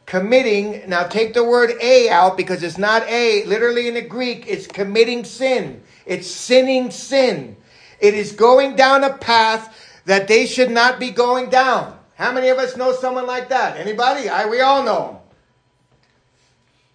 committing, 0.10 0.90
now 0.90 1.04
take 1.04 1.34
the 1.36 1.44
word 1.44 1.72
A 1.82 2.10
out 2.10 2.36
because 2.36 2.64
it's 2.64 2.80
not 2.80 3.08
A, 3.08 3.46
literally 3.46 3.88
in 3.88 3.94
the 3.94 4.02
Greek, 4.02 4.46
it's 4.48 4.66
committing 4.66 5.24
sin. 5.24 5.84
It's 6.06 6.28
sinning 6.28 6.90
sin. 6.90 7.56
It 8.00 8.16
is 8.16 8.32
going 8.32 8.76
down 8.76 9.04
a 9.04 9.14
path 9.14 10.02
that 10.06 10.28
they 10.28 10.48
should 10.48 10.72
not 10.72 11.00
be 11.00 11.12
going 11.12 11.52
down. 11.52 11.98
How 12.16 12.32
many 12.32 12.50
of 12.50 12.58
us 12.58 12.76
know 12.76 12.92
someone 12.92 13.28
like 13.28 13.50
that? 13.50 13.78
Anybody? 13.78 14.28
I, 14.28 14.48
we 14.48 14.62
all 14.62 14.84
know 14.84 15.08
them. 15.08 15.19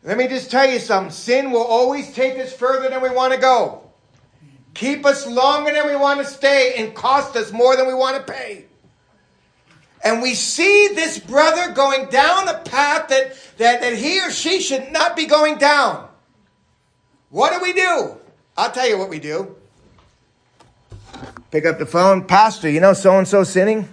Let 0.04 0.18
me 0.18 0.28
just 0.28 0.50
tell 0.50 0.70
you 0.70 0.78
something. 0.78 1.10
Sin 1.10 1.50
will 1.50 1.64
always 1.64 2.12
take 2.12 2.38
us 2.38 2.52
further 2.52 2.90
than 2.90 3.00
we 3.00 3.08
want 3.08 3.32
to 3.32 3.40
go. 3.40 3.80
Keep 4.74 5.06
us 5.06 5.26
longer 5.26 5.72
than 5.72 5.86
we 5.86 5.96
want 5.96 6.20
to 6.20 6.26
stay 6.26 6.74
and 6.76 6.94
cost 6.94 7.34
us 7.36 7.52
more 7.52 7.74
than 7.74 7.86
we 7.86 7.94
want 7.94 8.16
to 8.18 8.32
pay. 8.32 8.66
And 10.04 10.20
we 10.20 10.34
see 10.34 10.88
this 10.94 11.18
brother 11.18 11.72
going 11.72 12.10
down 12.10 12.48
a 12.48 12.58
path 12.58 13.08
that, 13.08 13.34
that, 13.56 13.80
that 13.80 13.96
he 13.96 14.20
or 14.20 14.30
she 14.30 14.60
should 14.60 14.92
not 14.92 15.16
be 15.16 15.24
going 15.24 15.56
down. 15.56 16.06
What 17.30 17.54
do 17.54 17.62
we 17.62 17.72
do? 17.72 18.16
I'll 18.58 18.70
tell 18.70 18.86
you 18.86 18.98
what 18.98 19.08
we 19.08 19.18
do. 19.18 19.56
Pick 21.50 21.64
up 21.64 21.78
the 21.78 21.86
phone. 21.86 22.26
Pastor, 22.26 22.68
you 22.68 22.80
know 22.80 22.92
so 22.92 23.16
and 23.16 23.26
so 23.26 23.42
sinning? 23.42 23.88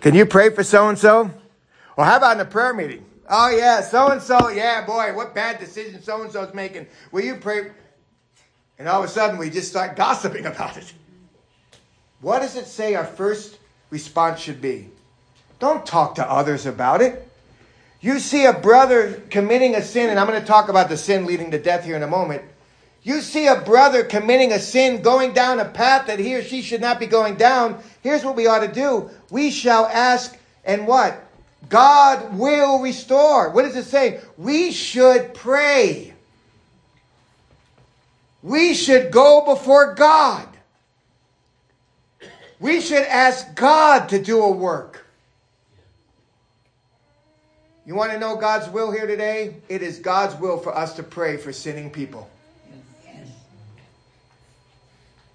Can 0.00 0.14
you 0.14 0.24
pray 0.24 0.48
for 0.48 0.64
so 0.64 0.88
and 0.88 0.98
so? 0.98 1.30
Or 1.98 2.06
how 2.06 2.16
about 2.16 2.36
in 2.36 2.40
a 2.40 2.46
prayer 2.46 2.72
meeting? 2.72 3.04
Oh, 3.28 3.50
yeah, 3.50 3.80
so 3.80 4.08
and 4.08 4.20
so. 4.20 4.48
Yeah, 4.48 4.84
boy, 4.84 5.14
what 5.14 5.34
bad 5.34 5.58
decision 5.58 6.02
so 6.02 6.22
and 6.22 6.32
so's 6.32 6.52
making. 6.54 6.86
Will 7.10 7.24
you 7.24 7.36
pray? 7.36 7.70
And 8.78 8.88
all 8.88 9.02
of 9.02 9.08
a 9.08 9.12
sudden, 9.12 9.38
we 9.38 9.50
just 9.50 9.68
start 9.68 9.96
gossiping 9.96 10.46
about 10.46 10.76
it. 10.76 10.92
What 12.20 12.40
does 12.40 12.56
it 12.56 12.66
say 12.66 12.94
our 12.94 13.04
first 13.04 13.58
response 13.90 14.40
should 14.40 14.60
be? 14.60 14.88
Don't 15.58 15.86
talk 15.86 16.16
to 16.16 16.28
others 16.28 16.66
about 16.66 17.02
it. 17.02 17.28
You 18.00 18.18
see 18.18 18.46
a 18.46 18.52
brother 18.52 19.22
committing 19.30 19.76
a 19.76 19.82
sin, 19.82 20.10
and 20.10 20.18
I'm 20.18 20.26
going 20.26 20.40
to 20.40 20.46
talk 20.46 20.68
about 20.68 20.88
the 20.88 20.96
sin 20.96 21.24
leading 21.24 21.52
to 21.52 21.58
death 21.58 21.84
here 21.84 21.94
in 21.94 22.02
a 22.02 22.08
moment. 22.08 22.42
You 23.02 23.20
see 23.20 23.46
a 23.46 23.60
brother 23.60 24.04
committing 24.04 24.52
a 24.52 24.58
sin, 24.58 25.02
going 25.02 25.32
down 25.32 25.60
a 25.60 25.64
path 25.64 26.06
that 26.06 26.18
he 26.18 26.34
or 26.34 26.42
she 26.42 26.62
should 26.62 26.80
not 26.80 27.00
be 27.00 27.06
going 27.06 27.36
down. 27.36 27.80
Here's 28.00 28.24
what 28.24 28.36
we 28.36 28.46
ought 28.46 28.66
to 28.66 28.72
do. 28.72 29.10
We 29.30 29.50
shall 29.50 29.86
ask, 29.86 30.36
and 30.64 30.86
what? 30.86 31.20
God 31.68 32.36
will 32.38 32.80
restore. 32.80 33.50
What 33.50 33.62
does 33.62 33.76
it 33.76 33.84
say? 33.84 34.20
We 34.36 34.72
should 34.72 35.34
pray. 35.34 36.12
We 38.42 38.74
should 38.74 39.10
go 39.10 39.44
before 39.44 39.94
God. 39.94 40.48
We 42.58 42.80
should 42.80 43.02
ask 43.02 43.54
God 43.54 44.08
to 44.10 44.22
do 44.22 44.42
a 44.42 44.50
work. 44.50 45.04
You 47.84 47.96
want 47.96 48.12
to 48.12 48.18
know 48.18 48.36
God's 48.36 48.68
will 48.68 48.92
here 48.92 49.06
today? 49.06 49.56
It 49.68 49.82
is 49.82 49.98
God's 49.98 50.40
will 50.40 50.58
for 50.58 50.76
us 50.76 50.94
to 50.94 51.02
pray 51.02 51.36
for 51.36 51.52
sinning 51.52 51.90
people. 51.90 52.30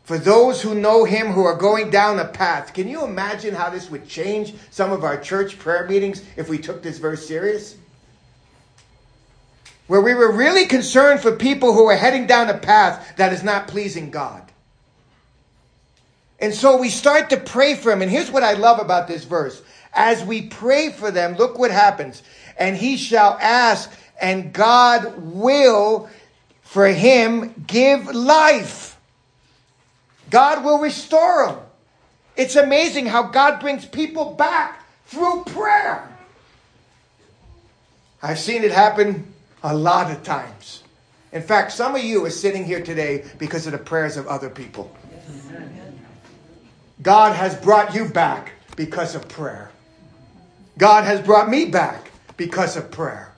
For 0.08 0.18
those 0.18 0.62
who 0.62 0.74
know 0.74 1.04
him 1.04 1.34
who 1.34 1.44
are 1.44 1.58
going 1.58 1.90
down 1.90 2.18
a 2.18 2.24
path. 2.24 2.74
Can 2.74 2.88
you 2.88 3.04
imagine 3.04 3.54
how 3.54 3.70
this 3.70 3.92
would 3.92 4.08
change 4.08 4.54
some 4.72 4.94
of 4.94 5.04
our 5.04 5.20
church 5.20 5.60
prayer 5.60 5.86
meetings 5.86 6.24
if 6.38 6.48
we 6.48 6.58
took 6.58 6.82
this 6.82 6.98
verse 6.98 7.28
serious? 7.28 7.76
Where 9.88 10.00
we 10.00 10.14
were 10.14 10.32
really 10.32 10.66
concerned 10.66 11.20
for 11.20 11.36
people 11.36 11.74
who 11.74 11.88
are 11.88 11.98
heading 11.98 12.26
down 12.26 12.50
a 12.50 12.58
path 12.58 13.18
that 13.18 13.34
is 13.34 13.44
not 13.44 13.68
pleasing 13.68 14.10
God. 14.10 14.50
And 16.40 16.54
so 16.54 16.78
we 16.78 16.88
start 16.88 17.30
to 17.32 17.38
pray 17.38 17.76
for 17.76 17.92
him. 17.92 18.02
And 18.02 18.10
here's 18.10 18.32
what 18.32 18.44
I 18.44 18.54
love 18.54 18.80
about 18.80 19.10
this 19.10 19.26
verse. 19.26 19.62
As 19.92 20.24
we 20.24 20.44
pray 20.44 20.90
for 20.90 21.12
them, 21.12 21.36
look 21.36 21.60
what 21.60 21.70
happens. 21.70 22.24
And 22.58 22.78
he 22.78 22.96
shall 22.96 23.38
ask, 23.42 23.92
and 24.22 24.54
God 24.54 25.18
will 25.18 26.10
for 26.62 26.88
him 26.88 27.66
give 27.68 28.16
life. 28.16 28.97
God 30.30 30.64
will 30.64 30.80
restore 30.80 31.48
them. 31.48 31.60
It's 32.36 32.56
amazing 32.56 33.08
how 33.08 33.24
God 33.24 33.60
brings 33.60 33.86
people 33.86 34.34
back 34.34 34.86
through 35.06 35.44
prayer. 35.46 36.08
I've 38.22 38.40
seen 38.40 38.64
it 38.64 38.72
happen 38.72 39.34
a 39.64 39.76
lot 39.76 40.12
of 40.12 40.24
times. 40.24 40.84
In 41.32 41.42
fact, 41.42 41.72
some 41.72 41.96
of 41.96 42.04
you 42.04 42.26
are 42.26 42.30
sitting 42.30 42.64
here 42.64 42.82
today 42.82 43.26
because 43.38 43.66
of 43.66 43.72
the 43.72 43.78
prayers 43.78 44.18
of 44.18 44.28
other 44.28 44.50
people. 44.50 44.96
God 47.02 47.36
has 47.36 47.56
brought 47.56 47.94
you 47.94 48.06
back 48.06 48.54
because 48.76 49.14
of 49.16 49.28
prayer. 49.28 49.72
God 50.78 51.04
has 51.04 51.22
brought 51.22 51.50
me 51.50 51.66
back 51.66 52.12
because 52.38 52.78
of 52.78 52.92
prayer. 52.92 53.32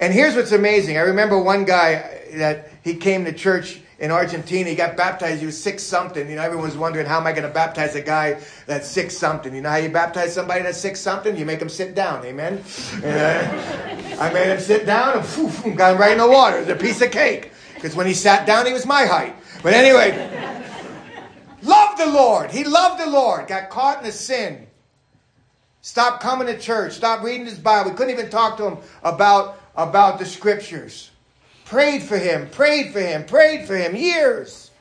And 0.00 0.12
here's 0.14 0.34
what's 0.34 0.52
amazing. 0.52 0.96
I 0.96 1.02
remember 1.02 1.38
one 1.38 1.64
guy 1.64 2.22
that 2.34 2.70
he 2.82 2.94
came 2.94 3.24
to 3.26 3.32
church 3.32 3.80
in 4.00 4.10
Argentina. 4.10 4.68
He 4.68 4.74
got 4.74 4.96
baptized. 4.96 5.40
He 5.40 5.46
was 5.46 5.62
six 5.62 5.82
something. 5.82 6.28
You 6.28 6.36
know, 6.36 6.42
everyone's 6.42 6.76
wondering 6.76 7.06
how 7.06 7.20
am 7.20 7.26
I 7.26 7.32
going 7.32 7.46
to 7.46 7.52
baptize 7.52 7.94
a 7.94 8.00
guy 8.00 8.40
that's 8.66 8.88
six 8.88 9.16
something. 9.16 9.54
You 9.54 9.60
know 9.60 9.68
how 9.68 9.76
you 9.76 9.90
baptize 9.90 10.34
somebody 10.34 10.62
that's 10.62 10.78
six 10.78 10.98
something? 10.98 11.36
You 11.36 11.44
make 11.44 11.60
him 11.60 11.68
sit 11.68 11.94
down. 11.94 12.24
Amen. 12.24 12.64
And, 13.04 14.20
I 14.20 14.32
made 14.32 14.52
him 14.52 14.60
sit 14.60 14.84
down 14.84 15.18
and 15.18 15.26
poof, 15.26 15.64
got 15.76 15.94
him 15.94 16.00
right 16.00 16.12
in 16.12 16.18
the 16.18 16.28
water. 16.28 16.58
It 16.58 16.66
was 16.66 16.68
a 16.68 16.76
piece 16.76 17.00
of 17.00 17.10
cake. 17.10 17.52
Because 17.74 17.94
when 17.94 18.06
he 18.06 18.12
sat 18.12 18.46
down, 18.46 18.66
he 18.66 18.72
was 18.72 18.84
my 18.84 19.06
height. 19.06 19.34
But 19.62 19.72
anyway, 19.72 20.12
loved 21.62 21.98
the 21.98 22.06
Lord. 22.06 22.50
He 22.50 22.64
loved 22.64 23.00
the 23.00 23.08
Lord. 23.08 23.48
Got 23.48 23.70
caught 23.70 24.02
in 24.02 24.08
a 24.08 24.12
sin. 24.12 24.66
Stopped 25.82 26.22
coming 26.22 26.46
to 26.46 26.58
church. 26.58 26.94
Stopped 26.94 27.22
reading 27.22 27.46
his 27.46 27.58
Bible. 27.58 27.90
We 27.90 27.96
couldn't 27.96 28.12
even 28.12 28.30
talk 28.30 28.58
to 28.58 28.66
him 28.66 28.78
about, 29.02 29.58
about 29.76 30.18
the 30.18 30.26
scriptures. 30.26 31.09
Prayed 31.70 32.02
for 32.02 32.18
him, 32.18 32.50
prayed 32.50 32.92
for 32.92 32.98
him, 32.98 33.24
prayed 33.24 33.64
for 33.64 33.76
him 33.76 33.94
years. 33.94 34.72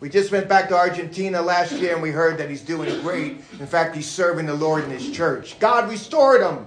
We 0.00 0.08
just 0.08 0.32
went 0.32 0.48
back 0.48 0.68
to 0.70 0.74
Argentina 0.74 1.40
last 1.40 1.70
year 1.70 1.92
and 1.92 2.02
we 2.02 2.10
heard 2.10 2.36
that 2.38 2.50
he's 2.50 2.62
doing 2.62 3.00
great. 3.02 3.34
In 3.60 3.66
fact, 3.68 3.94
he's 3.94 4.10
serving 4.10 4.46
the 4.46 4.54
Lord 4.54 4.82
in 4.82 4.90
his 4.90 5.12
church. 5.12 5.56
God 5.60 5.88
restored 5.88 6.40
him. 6.40 6.66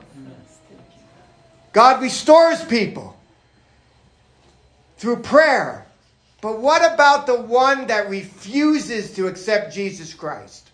God 1.74 2.02
restores 2.02 2.64
people 2.64 3.18
through 4.96 5.18
prayer. 5.18 5.88
But 6.40 6.62
what 6.62 6.94
about 6.94 7.26
the 7.26 7.42
one 7.42 7.88
that 7.88 8.10
refuses 8.10 9.14
to 9.16 9.28
accept 9.28 9.74
Jesus 9.74 10.14
Christ? 10.14 10.70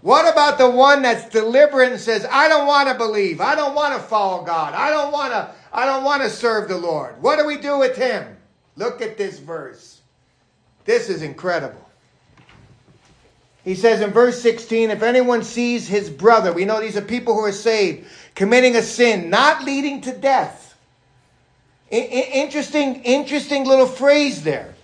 What 0.00 0.32
about 0.32 0.56
the 0.56 0.70
one 0.70 1.02
that's 1.02 1.28
deliberate 1.28 1.92
and 1.92 2.00
says, 2.00 2.26
I 2.30 2.48
don't 2.48 2.66
want 2.66 2.88
to 2.88 2.94
believe. 2.94 3.42
I 3.42 3.54
don't 3.54 3.74
want 3.74 3.92
to 3.92 4.00
follow 4.00 4.46
God. 4.46 4.72
I 4.72 4.88
don't 4.88 5.12
want 5.12 5.32
to 5.32 5.57
I 5.72 5.86
don't 5.86 6.04
want 6.04 6.22
to 6.22 6.30
serve 6.30 6.68
the 6.68 6.78
Lord. 6.78 7.20
What 7.22 7.38
do 7.38 7.46
we 7.46 7.58
do 7.58 7.78
with 7.78 7.96
him? 7.96 8.36
Look 8.76 9.02
at 9.02 9.18
this 9.18 9.38
verse. 9.38 10.00
This 10.84 11.08
is 11.08 11.22
incredible. 11.22 11.88
He 13.64 13.74
says 13.74 14.00
in 14.00 14.10
verse 14.10 14.40
16, 14.40 14.90
if 14.90 15.02
anyone 15.02 15.42
sees 15.42 15.86
his 15.86 16.08
brother, 16.08 16.52
we 16.52 16.64
know 16.64 16.80
these 16.80 16.96
are 16.96 17.02
people 17.02 17.34
who 17.34 17.44
are 17.44 17.52
saved, 17.52 18.06
committing 18.34 18.76
a 18.76 18.82
sin, 18.82 19.28
not 19.28 19.62
leading 19.64 20.00
to 20.02 20.12
death. 20.12 20.74
I- 21.92 22.30
interesting, 22.32 23.02
interesting 23.02 23.64
little 23.64 23.86
phrase 23.86 24.42
there. 24.42 24.74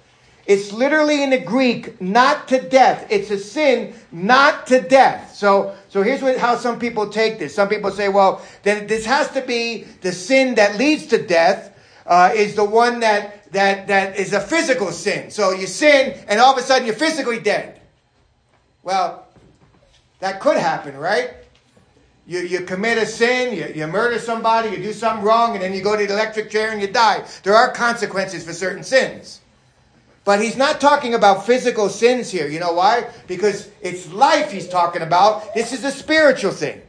It's 0.46 0.72
literally 0.72 1.22
in 1.22 1.30
the 1.30 1.38
Greek, 1.38 2.00
not 2.00 2.48
to 2.48 2.60
death. 2.60 3.06
It's 3.08 3.30
a 3.30 3.38
sin, 3.38 3.94
not 4.12 4.66
to 4.66 4.80
death. 4.80 5.34
So, 5.34 5.74
so 5.88 6.02
here's 6.02 6.20
what, 6.20 6.36
how 6.36 6.56
some 6.56 6.78
people 6.78 7.08
take 7.08 7.38
this. 7.38 7.54
Some 7.54 7.68
people 7.68 7.90
say, 7.90 8.08
well, 8.08 8.42
then 8.62 8.86
this 8.86 9.06
has 9.06 9.30
to 9.30 9.40
be 9.40 9.84
the 10.02 10.12
sin 10.12 10.54
that 10.56 10.76
leads 10.76 11.06
to 11.06 11.26
death, 11.26 11.74
uh, 12.06 12.32
is 12.34 12.54
the 12.54 12.64
one 12.64 13.00
that, 13.00 13.50
that, 13.52 13.86
that 13.88 14.18
is 14.18 14.34
a 14.34 14.40
physical 14.40 14.92
sin. 14.92 15.30
So 15.30 15.52
you 15.52 15.66
sin, 15.66 16.18
and 16.28 16.38
all 16.38 16.52
of 16.52 16.58
a 16.58 16.62
sudden 16.62 16.86
you're 16.86 16.94
physically 16.94 17.40
dead. 17.40 17.80
Well, 18.82 19.26
that 20.20 20.40
could 20.40 20.58
happen, 20.58 20.94
right? 20.96 21.30
You, 22.26 22.40
you 22.40 22.60
commit 22.60 22.98
a 22.98 23.06
sin, 23.06 23.54
you, 23.54 23.72
you 23.74 23.86
murder 23.86 24.18
somebody, 24.18 24.70
you 24.70 24.76
do 24.76 24.92
something 24.92 25.24
wrong, 25.24 25.54
and 25.54 25.62
then 25.62 25.72
you 25.72 25.82
go 25.82 25.96
to 25.96 26.06
the 26.06 26.12
electric 26.12 26.50
chair 26.50 26.70
and 26.70 26.80
you 26.80 26.88
die. 26.88 27.24
There 27.42 27.54
are 27.54 27.72
consequences 27.72 28.44
for 28.44 28.52
certain 28.52 28.82
sins. 28.82 29.40
But 30.24 30.40
he's 30.40 30.56
not 30.56 30.80
talking 30.80 31.14
about 31.14 31.44
physical 31.44 31.88
sins 31.88 32.30
here. 32.30 32.48
You 32.48 32.58
know 32.58 32.72
why? 32.72 33.10
Because 33.26 33.70
it's 33.82 34.10
life 34.10 34.50
he's 34.50 34.68
talking 34.68 35.02
about. 35.02 35.54
This 35.54 35.72
is 35.72 35.84
a 35.84 35.90
spiritual 35.90 36.52
thing. 36.52 36.80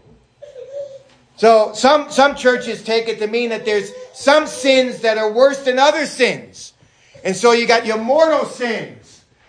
So 1.38 1.74
some, 1.74 2.10
some 2.10 2.36
churches 2.36 2.82
take 2.82 3.10
it 3.10 3.20
to 3.20 3.28
mean 3.28 3.50
that 3.50 3.66
there's 3.66 3.92
some 4.14 4.48
sins 4.48 5.02
that 5.02 5.18
are 5.18 5.32
worse 5.32 5.64
than 5.64 5.80
other 5.80 6.06
sins. 6.06 6.74
And 7.26 7.36
so 7.36 7.52
you 7.52 7.68
got 7.68 7.86
your 7.86 7.98
mortal 7.98 8.46
sins. 8.46 9.05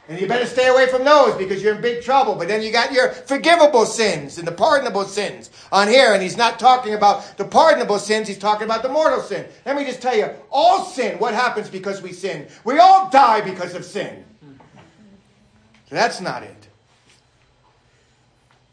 And 0.09 0.21
you 0.21 0.29
better 0.29 0.47
stay 0.47 0.69
away 0.69 0.87
from 0.87 1.05
those 1.05 1.37
because 1.37 1.61
you're 1.61 1.75
in 1.75 1.81
big 1.81 2.03
trouble. 2.03 2.37
But 2.37 2.47
then 2.47 2.63
you 2.63 2.71
got 2.71 2.93
your 2.93 3.11
forgivable 3.11 3.87
sins 3.87 4.39
and 4.39 4.47
the 4.47 4.53
pardonable 4.53 5.05
sins 5.05 5.51
on 5.73 5.89
here. 5.89 6.13
And 6.13 6.23
he's 6.23 6.37
not 6.37 6.61
talking 6.61 6.95
about 6.95 7.37
the 7.37 7.45
pardonable 7.45 7.99
sins, 7.99 8.29
he's 8.29 8.39
talking 8.39 8.67
about 8.67 8.83
the 8.83 8.89
mortal 8.89 9.21
sin. 9.21 9.47
Let 9.65 9.75
me 9.75 9.85
just 9.85 10.01
tell 10.01 10.17
you 10.17 10.31
all 10.51 10.85
sin, 10.85 11.19
what 11.19 11.35
happens 11.35 11.69
because 11.69 12.03
we 12.03 12.13
sin? 12.13 12.47
We 12.63 12.79
all 12.79 13.11
die 13.11 13.41
because 13.41 13.75
of 13.75 13.85
sin. 13.85 14.25
So 15.89 15.95
that's 15.95 16.21
not 16.21 16.45
it. 16.45 16.69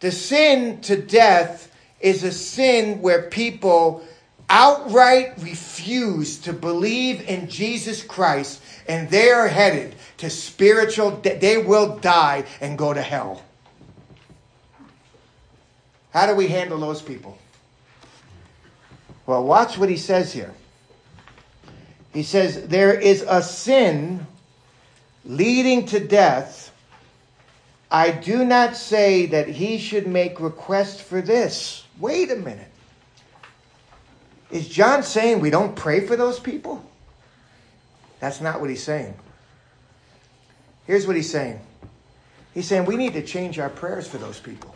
The 0.02 0.12
sin 0.12 0.82
to 0.82 1.02
death 1.02 1.74
is 2.00 2.24
a 2.24 2.32
sin 2.32 3.02
where 3.02 3.30
people 3.30 4.04
outright 4.50 5.34
refuse 5.40 6.38
to 6.40 6.54
believe 6.54 7.28
in 7.28 7.48
Jesus 7.50 8.04
Christ 8.04 8.62
and 8.88 9.10
they 9.10 9.30
are 9.30 9.48
headed 9.48 9.96
to 10.18 10.30
spiritual, 10.30 11.12
they 11.12 11.58
will 11.58 11.98
die 11.98 12.46
and 12.62 12.78
go 12.78 12.94
to 12.94 13.02
hell. 13.02 13.44
How 16.12 16.28
do 16.28 16.36
we 16.36 16.48
handle 16.48 16.80
those 16.80 17.02
people? 17.02 17.38
Well, 19.26 19.44
watch 19.44 19.78
what 19.78 19.90
he 19.90 19.98
says 19.98 20.34
here. 20.34 20.54
He 22.14 22.24
says, 22.24 22.68
There 22.68 22.94
is 22.94 23.26
a 23.28 23.42
sin 23.42 24.28
leading 25.26 25.86
to 25.88 26.00
death. 26.00 26.72
I 27.90 28.12
do 28.12 28.44
not 28.44 28.76
say 28.76 29.28
that 29.28 29.48
he 29.48 29.78
should 29.78 30.08
make 30.08 30.40
request 30.40 31.02
for 31.02 31.22
this. 31.22 31.86
Wait 32.00 32.32
a 32.32 32.36
minute. 32.36 32.70
Is 34.52 34.68
John 34.68 35.04
saying 35.04 35.40
we 35.40 35.50
don't 35.50 35.76
pray 35.76 36.06
for 36.06 36.16
those 36.16 36.40
people? 36.40 36.86
That's 38.24 38.40
not 38.40 38.62
what 38.62 38.70
he's 38.70 38.82
saying. 38.82 39.16
Here's 40.88 41.06
what 41.06 41.18
he's 41.18 41.30
saying 41.30 41.60
He's 42.54 42.66
saying 42.66 42.86
we 42.86 42.96
need 42.96 43.12
to 43.16 43.22
change 43.22 43.60
our 43.60 43.70
prayers 43.70 44.08
for 44.08 44.18
those 44.18 44.40
people. 44.40 44.74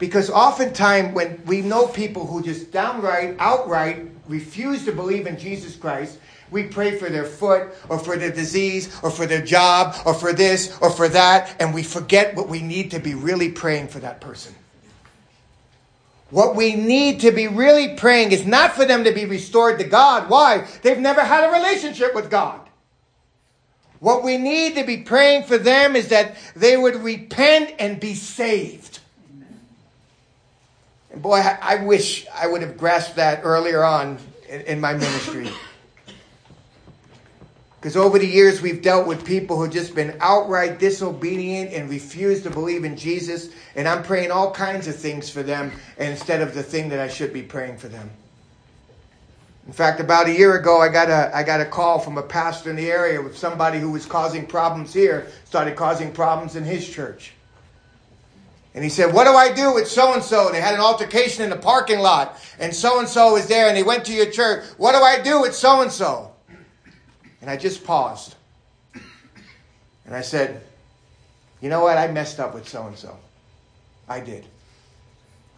Because 0.00 0.28
oftentimes, 0.28 1.14
when 1.14 1.40
we 1.46 1.60
know 1.60 1.86
people 1.86 2.26
who 2.26 2.42
just 2.42 2.72
downright, 2.72 3.36
outright 3.38 4.08
refuse 4.26 4.84
to 4.86 4.92
believe 4.92 5.28
in 5.28 5.38
Jesus 5.38 5.76
Christ, 5.76 6.18
we 6.50 6.64
pray 6.64 6.98
for 6.98 7.08
their 7.08 7.26
foot 7.26 7.68
or 7.88 7.96
for 8.00 8.16
their 8.16 8.32
disease 8.32 8.92
or 9.04 9.12
for 9.12 9.26
their 9.26 9.42
job 9.42 9.94
or 10.04 10.14
for 10.14 10.32
this 10.32 10.76
or 10.80 10.90
for 10.90 11.08
that, 11.10 11.54
and 11.60 11.72
we 11.72 11.84
forget 11.84 12.34
what 12.34 12.48
we 12.48 12.60
need 12.60 12.90
to 12.90 12.98
be 12.98 13.14
really 13.14 13.52
praying 13.52 13.86
for 13.86 14.00
that 14.00 14.20
person. 14.20 14.52
What 16.32 16.56
we 16.56 16.74
need 16.74 17.20
to 17.20 17.30
be 17.30 17.46
really 17.46 17.94
praying 17.94 18.32
is 18.32 18.46
not 18.46 18.72
for 18.72 18.86
them 18.86 19.04
to 19.04 19.12
be 19.12 19.26
restored 19.26 19.78
to 19.80 19.84
God. 19.84 20.30
Why? 20.30 20.66
They've 20.80 20.98
never 20.98 21.20
had 21.20 21.44
a 21.44 21.52
relationship 21.52 22.14
with 22.14 22.30
God. 22.30 22.58
What 24.00 24.24
we 24.24 24.38
need 24.38 24.74
to 24.76 24.84
be 24.84 24.96
praying 24.96 25.44
for 25.44 25.58
them 25.58 25.94
is 25.94 26.08
that 26.08 26.34
they 26.56 26.78
would 26.78 26.96
repent 26.96 27.74
and 27.78 28.00
be 28.00 28.14
saved. 28.14 29.00
And 31.12 31.20
boy, 31.20 31.36
I 31.36 31.84
wish 31.84 32.26
I 32.34 32.46
would 32.46 32.62
have 32.62 32.78
grasped 32.78 33.16
that 33.16 33.42
earlier 33.44 33.84
on 33.84 34.16
in, 34.48 34.80
my 34.80 34.94
ministry. 34.94 35.50
Because 37.82 37.96
over 37.96 38.16
the 38.16 38.28
years, 38.28 38.62
we've 38.62 38.80
dealt 38.80 39.08
with 39.08 39.24
people 39.24 39.56
who've 39.56 39.72
just 39.72 39.92
been 39.92 40.16
outright 40.20 40.78
disobedient 40.78 41.72
and 41.72 41.90
refused 41.90 42.44
to 42.44 42.50
believe 42.50 42.84
in 42.84 42.96
Jesus. 42.96 43.48
And 43.74 43.88
I'm 43.88 44.04
praying 44.04 44.30
all 44.30 44.52
kinds 44.52 44.86
of 44.86 44.94
things 44.94 45.28
for 45.28 45.42
them 45.42 45.72
instead 45.98 46.42
of 46.42 46.54
the 46.54 46.62
thing 46.62 46.90
that 46.90 47.00
I 47.00 47.08
should 47.08 47.32
be 47.32 47.42
praying 47.42 47.78
for 47.78 47.88
them. 47.88 48.08
In 49.66 49.72
fact, 49.72 49.98
about 49.98 50.28
a 50.28 50.32
year 50.32 50.56
ago, 50.56 50.80
I 50.80 50.90
got 50.90 51.10
a, 51.10 51.36
I 51.36 51.42
got 51.42 51.60
a 51.60 51.64
call 51.64 51.98
from 51.98 52.18
a 52.18 52.22
pastor 52.22 52.70
in 52.70 52.76
the 52.76 52.88
area 52.88 53.20
with 53.20 53.36
somebody 53.36 53.80
who 53.80 53.90
was 53.90 54.06
causing 54.06 54.46
problems 54.46 54.94
here, 54.94 55.26
started 55.44 55.74
causing 55.74 56.12
problems 56.12 56.54
in 56.54 56.62
his 56.62 56.88
church. 56.88 57.32
And 58.74 58.84
he 58.84 58.90
said, 58.90 59.12
What 59.12 59.24
do 59.24 59.32
I 59.32 59.52
do 59.52 59.74
with 59.74 59.88
so 59.88 60.14
and 60.14 60.22
so? 60.22 60.52
They 60.52 60.60
had 60.60 60.74
an 60.74 60.80
altercation 60.80 61.42
in 61.42 61.50
the 61.50 61.56
parking 61.56 61.98
lot, 61.98 62.38
and 62.60 62.72
so 62.72 63.00
and 63.00 63.08
so 63.08 63.32
was 63.32 63.48
there, 63.48 63.66
and 63.66 63.76
they 63.76 63.82
went 63.82 64.04
to 64.04 64.12
your 64.12 64.30
church. 64.30 64.64
What 64.76 64.92
do 64.92 64.98
I 64.98 65.20
do 65.20 65.40
with 65.40 65.56
so 65.56 65.82
and 65.82 65.90
so? 65.90 66.31
And 67.42 67.50
I 67.50 67.56
just 67.56 67.84
paused. 67.84 68.36
And 70.06 70.14
I 70.14 70.22
said, 70.22 70.62
You 71.60 71.68
know 71.68 71.82
what? 71.82 71.98
I 71.98 72.06
messed 72.06 72.40
up 72.40 72.54
with 72.54 72.68
so 72.68 72.86
and 72.86 72.96
so. 72.96 73.16
I 74.08 74.20
did. 74.20 74.46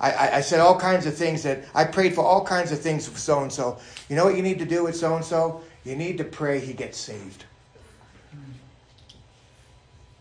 I, 0.00 0.10
I, 0.10 0.36
I, 0.36 0.40
said 0.40 0.60
all 0.60 0.78
kinds 0.78 1.06
of 1.06 1.16
things 1.16 1.42
that 1.44 1.64
I 1.74 1.84
prayed 1.84 2.14
for 2.14 2.24
all 2.24 2.44
kinds 2.44 2.72
of 2.72 2.80
things 2.80 3.08
for 3.08 3.16
so 3.16 3.42
and 3.42 3.52
so. 3.52 3.78
You 4.08 4.16
know 4.16 4.24
what 4.24 4.36
you 4.36 4.42
need 4.42 4.58
to 4.58 4.64
do 4.64 4.84
with 4.84 4.96
so 4.96 5.14
and 5.14 5.24
so? 5.24 5.62
You 5.84 5.94
need 5.94 6.18
to 6.18 6.24
pray 6.24 6.58
he 6.58 6.72
gets 6.72 6.98
saved. 6.98 7.44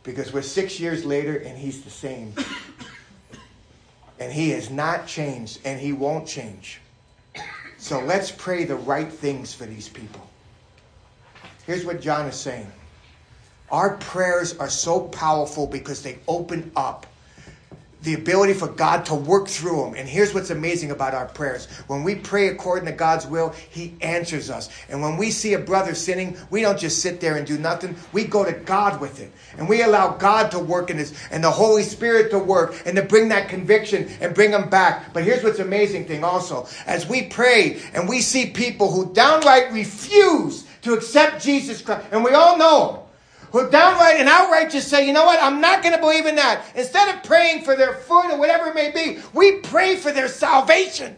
Because 0.04 0.32
we're 0.32 0.42
six 0.42 0.80
years 0.80 1.06
later 1.06 1.38
and 1.38 1.58
he's 1.58 1.82
the 1.82 1.90
same. 1.90 2.34
And 4.20 4.32
he 4.32 4.52
has 4.52 4.70
not 4.70 5.08
changed 5.08 5.60
and 5.66 5.80
he 5.80 5.92
won't 5.92 6.28
change. 6.28 6.80
So 7.78 8.00
let's 8.00 8.32
pray 8.32 8.64
the 8.64 8.76
right 8.76 9.12
things 9.12 9.54
for 9.54 9.66
these 9.66 9.90
people. 9.90 10.30
Here's 11.66 11.86
what 11.86 12.02
John 12.02 12.28
is 12.28 12.36
saying 12.36 12.72
Our 13.72 13.98
prayers 13.98 14.58
are 14.58 14.70
so 14.70 15.02
powerful 15.02 15.68
because 15.68 16.04
they 16.04 16.20
open 16.28 16.72
up 16.76 17.08
the 18.04 18.14
ability 18.14 18.54
for 18.54 18.68
God 18.68 19.06
to 19.06 19.16
work 19.16 19.48
through 19.48 19.82
them. 19.86 19.94
And 19.96 20.08
here's 20.08 20.34
what's 20.34 20.50
amazing 20.50 20.92
about 20.92 21.14
our 21.14 21.26
prayers. 21.26 21.68
When 21.88 22.04
we 22.04 22.16
pray 22.16 22.50
according 22.50 22.86
to 22.88 22.92
God's 22.92 23.26
will, 23.26 23.52
He 23.70 23.96
answers 24.02 24.50
us. 24.50 24.70
And 24.90 25.02
when 25.02 25.16
we 25.16 25.32
see 25.32 25.54
a 25.54 25.60
brother 25.60 25.96
sinning, 25.96 26.38
we 26.50 26.62
don't 26.62 26.78
just 26.78 27.02
sit 27.02 27.22
there 27.22 27.38
and 27.38 27.48
do 27.48 27.58
nothing. 27.58 27.96
We 28.12 28.26
go 28.26 28.44
to 28.44 28.52
God 28.52 29.00
with 29.00 29.22
it. 29.22 29.32
And 29.58 29.70
we 29.70 29.84
allow 29.84 30.18
God 30.18 30.52
to 30.52 30.60
work 30.60 30.90
in 30.90 30.98
this 30.98 31.14
and 31.32 31.42
the 31.42 31.52
Holy 31.52 31.84
Spirit 31.84 32.30
to 32.32 32.40
work 32.40 32.76
and 32.86 32.98
to 32.98 33.04
bring 33.04 33.30
that 33.30 33.48
conviction 33.48 34.10
and 34.20 34.36
bring 34.36 34.52
them 34.52 34.70
back. 34.70 35.14
But 35.14 35.24
here's 35.24 35.44
what's 35.44 35.60
amazing 35.60 36.06
thing 36.06 36.26
also. 36.26 36.68
As 36.86 37.08
we 37.08 37.24
pray 37.24 37.82
and 37.94 38.10
we 38.10 38.20
see 38.20 38.48
people 38.48 38.92
who 38.92 39.14
downright 39.14 39.72
refuse 39.72 40.68
to 40.84 40.94
accept 40.94 41.44
Jesus 41.44 41.82
Christ, 41.82 42.08
and 42.12 42.24
we 42.24 42.32
all 42.32 42.58
know 42.58 42.94
them 42.94 43.04
who 43.54 43.70
downright 43.70 44.18
and 44.18 44.28
outright 44.28 44.72
just 44.72 44.88
say, 44.88 45.06
you 45.06 45.14
know 45.14 45.26
what, 45.26 45.42
I'm 45.42 45.62
not 45.62 45.84
going 45.84 45.94
to 45.94 46.02
believe 46.02 46.26
in 46.26 46.36
that. 46.38 46.66
Instead 46.76 47.16
of 47.16 47.24
praying 47.24 47.64
for 47.64 47.76
their 47.76 47.94
food 47.94 48.32
or 48.32 48.40
whatever 48.40 48.68
it 48.68 48.76
may 48.76 48.92
be, 48.92 49.22
we 49.32 49.60
pray 49.60 49.96
for 49.96 50.12
their 50.12 50.28
salvation. 50.28 51.16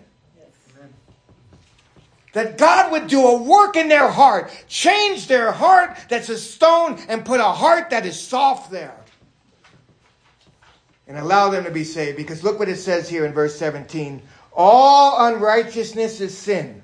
That 2.33 2.57
God 2.57 2.91
would 2.91 3.07
do 3.07 3.25
a 3.25 3.41
work 3.41 3.77
in 3.77 3.87
their 3.87 4.09
heart, 4.09 4.51
change 4.67 5.27
their 5.27 5.53
heart 5.53 5.97
that's 6.09 6.27
a 6.27 6.37
stone 6.37 6.99
and 7.07 7.23
put 7.23 7.39
a 7.39 7.45
heart 7.45 7.91
that 7.91 8.05
is 8.05 8.19
soft 8.19 8.69
there. 8.69 8.97
And 11.07 11.17
allow 11.17 11.49
them 11.49 11.63
to 11.63 11.71
be 11.71 11.85
saved. 11.85 12.17
Because 12.17 12.43
look 12.43 12.59
what 12.59 12.67
it 12.67 12.75
says 12.75 13.07
here 13.07 13.25
in 13.25 13.31
verse 13.31 13.55
17 13.57 14.21
all 14.57 15.27
unrighteousness 15.27 16.21
is 16.21 16.37
sin. 16.37 16.81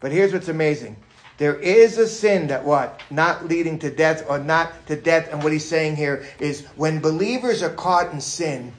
But 0.00 0.12
here's 0.12 0.32
what's 0.32 0.48
amazing 0.48 0.96
there 1.36 1.56
is 1.56 1.98
a 1.98 2.06
sin 2.06 2.46
that 2.48 2.64
what? 2.64 3.00
Not 3.10 3.48
leading 3.48 3.78
to 3.80 3.90
death 3.90 4.24
or 4.28 4.38
not 4.38 4.86
to 4.86 4.96
death. 4.96 5.32
And 5.32 5.42
what 5.42 5.52
he's 5.52 5.68
saying 5.68 5.96
here 5.96 6.24
is 6.38 6.64
when 6.76 7.00
believers 7.00 7.62
are 7.62 7.70
caught 7.70 8.12
in 8.12 8.20
sin, 8.20 8.72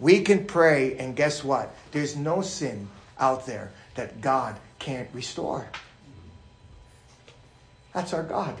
we 0.00 0.22
can 0.22 0.46
pray, 0.46 0.96
and 0.96 1.14
guess 1.14 1.44
what? 1.44 1.74
There's 1.92 2.16
no 2.16 2.40
sin 2.40 2.88
out 3.18 3.46
there 3.46 3.72
that 3.96 4.20
God 4.20 4.56
can't 4.78 5.08
restore. 5.12 5.68
That's 7.92 8.14
our 8.14 8.22
God. 8.22 8.56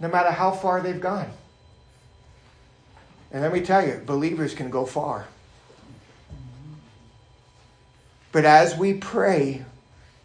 No 0.00 0.08
matter 0.08 0.30
how 0.30 0.50
far 0.50 0.80
they've 0.80 1.00
gone. 1.00 1.30
And 3.30 3.42
let 3.42 3.52
me 3.52 3.60
tell 3.60 3.86
you, 3.86 4.02
believers 4.04 4.54
can 4.54 4.70
go 4.70 4.84
far. 4.84 5.26
But 8.32 8.44
as 8.44 8.76
we 8.76 8.94
pray, 8.94 9.64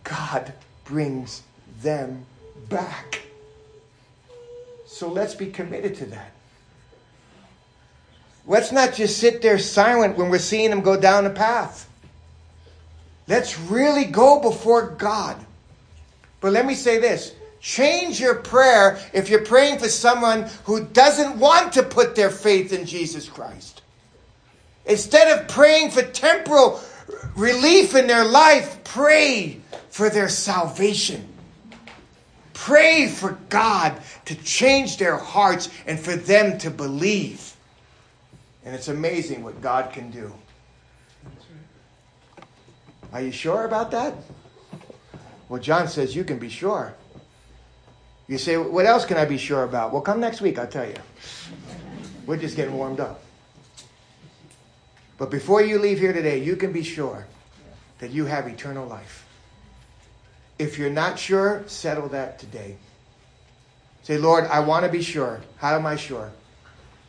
God 0.03 0.53
brings 0.85 1.43
them 1.81 2.25
back. 2.69 3.21
So 4.85 5.09
let's 5.09 5.35
be 5.35 5.47
committed 5.47 5.95
to 5.95 6.05
that. 6.07 6.31
Let's 8.45 8.71
not 8.71 8.93
just 8.93 9.17
sit 9.17 9.41
there 9.41 9.57
silent 9.57 10.17
when 10.17 10.29
we're 10.29 10.39
seeing 10.39 10.69
them 10.69 10.81
go 10.81 10.99
down 10.99 11.23
the 11.23 11.29
path. 11.29 11.89
Let's 13.27 13.57
really 13.57 14.05
go 14.05 14.41
before 14.41 14.89
God. 14.89 15.37
But 16.41 16.51
let 16.51 16.65
me 16.65 16.75
say 16.75 16.99
this 16.99 17.33
change 17.61 18.19
your 18.19 18.35
prayer 18.35 18.99
if 19.13 19.29
you're 19.29 19.45
praying 19.45 19.79
for 19.79 19.87
someone 19.87 20.49
who 20.65 20.83
doesn't 20.83 21.39
want 21.39 21.71
to 21.73 21.81
put 21.81 22.15
their 22.15 22.29
faith 22.29 22.73
in 22.73 22.85
Jesus 22.85 23.29
Christ. 23.29 23.81
Instead 24.85 25.39
of 25.39 25.47
praying 25.47 25.91
for 25.91 26.01
temporal 26.01 26.81
relief 27.37 27.95
in 27.95 28.07
their 28.07 28.25
life, 28.25 28.83
pray 28.83 29.61
for 29.93 30.09
their 30.09 30.27
salvation. 30.27 31.23
Pray 32.53 33.07
for 33.07 33.37
God 33.49 34.01
to 34.25 34.33
change 34.33 34.97
their 34.97 35.17
hearts 35.17 35.69
and 35.85 35.99
for 35.99 36.15
them 36.15 36.57
to 36.57 36.71
believe. 36.71 37.55
And 38.65 38.73
it's 38.73 38.87
amazing 38.87 39.43
what 39.43 39.61
God 39.61 39.93
can 39.93 40.09
do. 40.09 40.33
Are 43.11 43.21
you 43.21 43.31
sure 43.31 43.65
about 43.65 43.91
that? 43.91 44.15
Well, 45.47 45.61
John 45.61 45.87
says 45.87 46.15
you 46.15 46.23
can 46.23 46.39
be 46.39 46.49
sure. 46.49 46.95
You 48.27 48.39
say, 48.39 48.57
what 48.57 48.87
else 48.87 49.05
can 49.05 49.17
I 49.17 49.25
be 49.25 49.37
sure 49.37 49.63
about? 49.63 49.93
Well, 49.93 50.01
come 50.01 50.19
next 50.19 50.41
week, 50.41 50.57
I'll 50.57 50.65
tell 50.65 50.87
you. 50.87 50.95
We're 52.25 52.37
just 52.37 52.55
getting 52.55 52.75
warmed 52.75 52.99
up. 52.99 53.21
But 55.19 55.29
before 55.29 55.61
you 55.61 55.77
leave 55.77 55.99
here 55.99 56.13
today, 56.13 56.39
you 56.41 56.55
can 56.55 56.71
be 56.71 56.81
sure 56.81 57.27
that 57.99 58.09
you 58.09 58.25
have 58.25 58.47
eternal 58.47 58.87
life. 58.87 59.27
If 60.59 60.77
you're 60.77 60.89
not 60.89 61.17
sure, 61.17 61.63
settle 61.67 62.09
that 62.09 62.39
today. 62.39 62.77
Say, 64.03 64.17
Lord, 64.17 64.45
I 64.45 64.59
want 64.59 64.85
to 64.85 64.91
be 64.91 65.01
sure. 65.01 65.41
How 65.57 65.75
am 65.75 65.85
I 65.85 65.95
sure? 65.95 66.31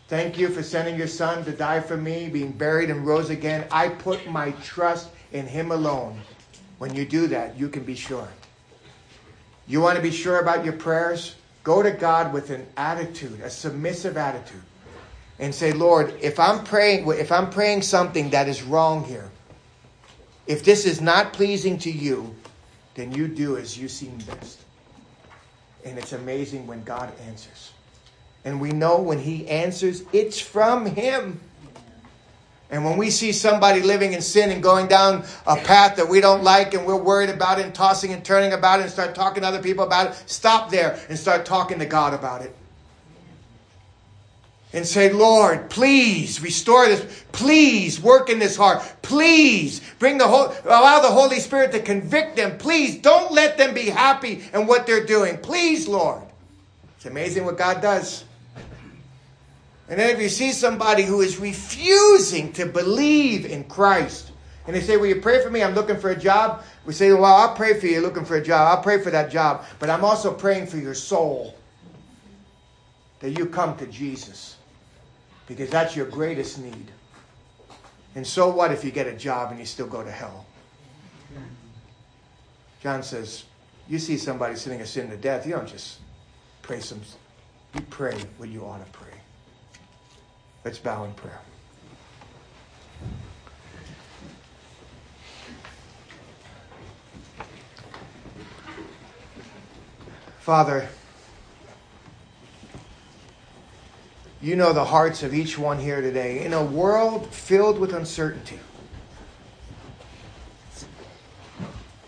Thank 0.09 0.39
you 0.39 0.49
for 0.49 0.63
sending 0.63 0.97
your 0.97 1.09
son 1.09 1.45
to 1.45 1.53
die 1.53 1.81
for 1.81 1.97
me, 1.97 2.29
being 2.29 2.53
buried 2.53 2.91
and 2.91 3.07
rose 3.07 3.31
again. 3.31 3.67
I 3.71 3.89
put 3.89 4.29
my 4.31 4.53
trust 4.63 5.09
in 5.33 5.47
him 5.47 5.73
alone. 5.73 6.21
When 6.79 6.95
you 6.95 7.05
do 7.05 7.27
that, 7.29 7.59
you 7.59 7.69
can 7.69 7.83
be 7.85 7.95
sure. 7.95 8.29
You 9.67 9.81
want 9.81 9.97
to 9.97 10.03
be 10.03 10.11
sure 10.11 10.41
about 10.41 10.65
your 10.65 10.75
prayers? 10.75 11.37
Go 11.63 11.83
to 11.83 11.91
God 11.91 12.33
with 12.33 12.51
an 12.51 12.67
attitude, 12.77 13.41
a 13.41 13.49
submissive 13.49 14.17
attitude, 14.19 14.63
and 15.39 15.55
say, 15.55 15.73
Lord, 15.73 16.15
if 16.21 16.39
I'm 16.39 16.63
praying, 16.63 17.09
if 17.09 17.33
I'm 17.33 17.49
praying 17.49 17.83
something 17.83 18.31
that 18.31 18.49
is 18.49 18.63
wrong 18.63 19.05
here, 19.05 19.31
if 20.47 20.63
this 20.63 20.85
is 20.85 21.01
not 21.01 21.33
pleasing 21.33 21.79
to 21.79 21.91
you, 21.91 22.35
then 22.95 23.13
you 23.13 23.29
do 23.29 23.57
as 23.57 23.79
you 23.79 23.89
seem 23.89 24.17
best. 24.19 24.61
And 25.85 25.99
it's 25.99 26.13
amazing 26.13 26.67
when 26.67 26.83
God 26.85 27.13
answers. 27.27 27.73
And 28.45 28.61
we 28.61 28.71
know 28.71 29.01
when 29.01 29.19
He 29.19 29.49
answers, 29.49 30.03
it's 30.13 30.39
from 30.41 30.87
Him. 30.87 31.41
And 32.71 32.85
when 32.85 32.97
we 32.97 33.11
see 33.11 33.33
somebody 33.33 33.83
living 33.83 34.15
in 34.15 34.23
sin 34.23 34.51
and 34.51 34.63
going 34.63 34.89
down 34.89 35.25
a 35.47 35.57
path 35.57 35.97
that 35.97 36.09
we 36.09 36.21
don't 36.21 36.43
like 36.43 36.75
and 36.75 36.87
we're 36.87 37.01
worried 37.01 37.31
about 37.31 37.59
it 37.59 37.67
and 37.67 37.75
tossing 37.75 38.13
and 38.13 38.25
turning 38.25 38.53
about 38.53 38.81
it 38.81 38.85
and 38.85 38.91
start 38.91 39.15
talking 39.15 39.43
to 39.43 39.49
other 39.49 39.63
people 39.63 39.85
about 39.85 40.11
it, 40.11 40.23
stop 40.27 40.71
there 40.71 40.99
and 41.09 41.19
start 41.19 41.45
talking 41.45 41.79
to 41.79 41.87
God 41.87 42.15
about 42.15 42.43
it 42.43 42.55
and 44.75 44.85
say, 44.85 45.13
Lord, 45.13 45.71
please 45.71 46.43
restore 46.43 46.87
this. 46.87 47.25
Please 47.31 48.01
work 48.01 48.29
in 48.29 48.41
this 48.41 48.57
heart. 48.57 48.83
Please 49.03 49.81
bring 50.01 50.19
the 50.19 50.27
whole, 50.27 50.53
allow 50.65 51.01
the 51.01 51.11
Holy 51.11 51.39
Spirit 51.39 51.71
to 51.73 51.81
convict 51.81 52.35
them. 52.35 52.59
Please 52.59 53.01
don't 53.01 53.33
let 53.33 53.57
them 53.57 53.73
be 53.73 53.89
happy 53.89 54.43
in 54.53 54.67
what 54.67 54.85
they're 54.85 55.07
doing. 55.07 55.39
Please, 55.39 55.87
Lord. 55.87 56.23
It's 56.97 57.07
amazing 57.07 57.45
what 57.45 57.57
God 57.57 57.81
does. 57.81 58.25
And 59.89 60.01
then 60.01 60.11
if 60.11 60.21
you 60.21 60.29
see 60.29 60.51
somebody 60.51 61.05
who 61.05 61.21
is 61.21 61.39
refusing 61.39 62.53
to 62.55 62.67
believe 62.67 63.47
in 63.47 63.63
Christ, 63.65 64.33
and 64.67 64.75
they 64.75 64.81
say, 64.81 64.97
Will 64.97 65.07
you 65.07 65.21
pray 65.21 65.41
for 65.43 65.51
me? 65.51 65.63
I'm 65.63 65.75
looking 65.75 65.99
for 65.99 66.11
a 66.11 66.19
job. 66.19 66.65
We 66.85 66.95
say, 66.95 67.13
Well, 67.13 67.27
I'll 67.27 67.55
pray 67.55 67.79
for 67.79 67.87
you 67.87 68.01
looking 68.01 68.25
for 68.25 68.37
a 68.37 68.43
job. 68.43 68.67
I'll 68.77 68.83
pray 68.83 69.01
for 69.01 69.11
that 69.11 69.31
job. 69.31 69.67
But 69.79 69.91
I'm 69.91 70.05
also 70.05 70.33
praying 70.33 70.67
for 70.67 70.79
your 70.79 70.95
soul 70.95 71.55
that 73.21 73.31
you 73.39 73.47
come 73.47 73.77
to 73.77 73.87
Jesus 73.87 74.54
because 75.47 75.71
that's 75.71 75.95
your 75.95 76.07
greatest 76.07 76.59
need. 76.59 76.91
And 78.15 78.27
so 78.27 78.49
what 78.49 78.73
if 78.73 78.85
you 78.85 78.91
get 78.91 79.07
a 79.07 79.13
job 79.13 79.51
and 79.51 79.59
you 79.59 79.67
still 79.67 79.87
go 79.87 80.03
to 80.03 80.11
hell? 80.11 80.47
John 82.81 83.03
says, 83.03 83.45
you 83.89 83.99
see 83.99 84.17
somebody 84.17 84.57
sitting 84.57 84.81
a 84.81 84.87
sin 84.87 85.09
to 85.11 85.17
death, 85.17 85.47
you 85.47 85.53
don't 85.53 85.69
just 85.69 85.99
pray 86.63 86.81
some, 86.81 87.01
you 87.75 87.81
pray 87.91 88.19
what 88.37 88.49
you 88.49 88.65
ought 88.65 88.85
to 88.85 88.91
pray. 88.93 89.09
Let's 90.65 90.79
bow 90.79 91.05
in 91.05 91.13
prayer. 91.15 91.41
Father, 100.41 100.89
You 104.45 104.57
know 104.57 104.75
the 104.75 104.85
hearts 104.85 105.23
of 105.23 105.33
each 105.33 105.59
one 105.59 105.79
here 105.79 106.03
today. 106.03 106.45
In 106.45 106.53
a 106.53 106.63
world 106.63 107.33
filled 107.33 107.79
with 107.79 107.95
uncertainty, 107.95 108.61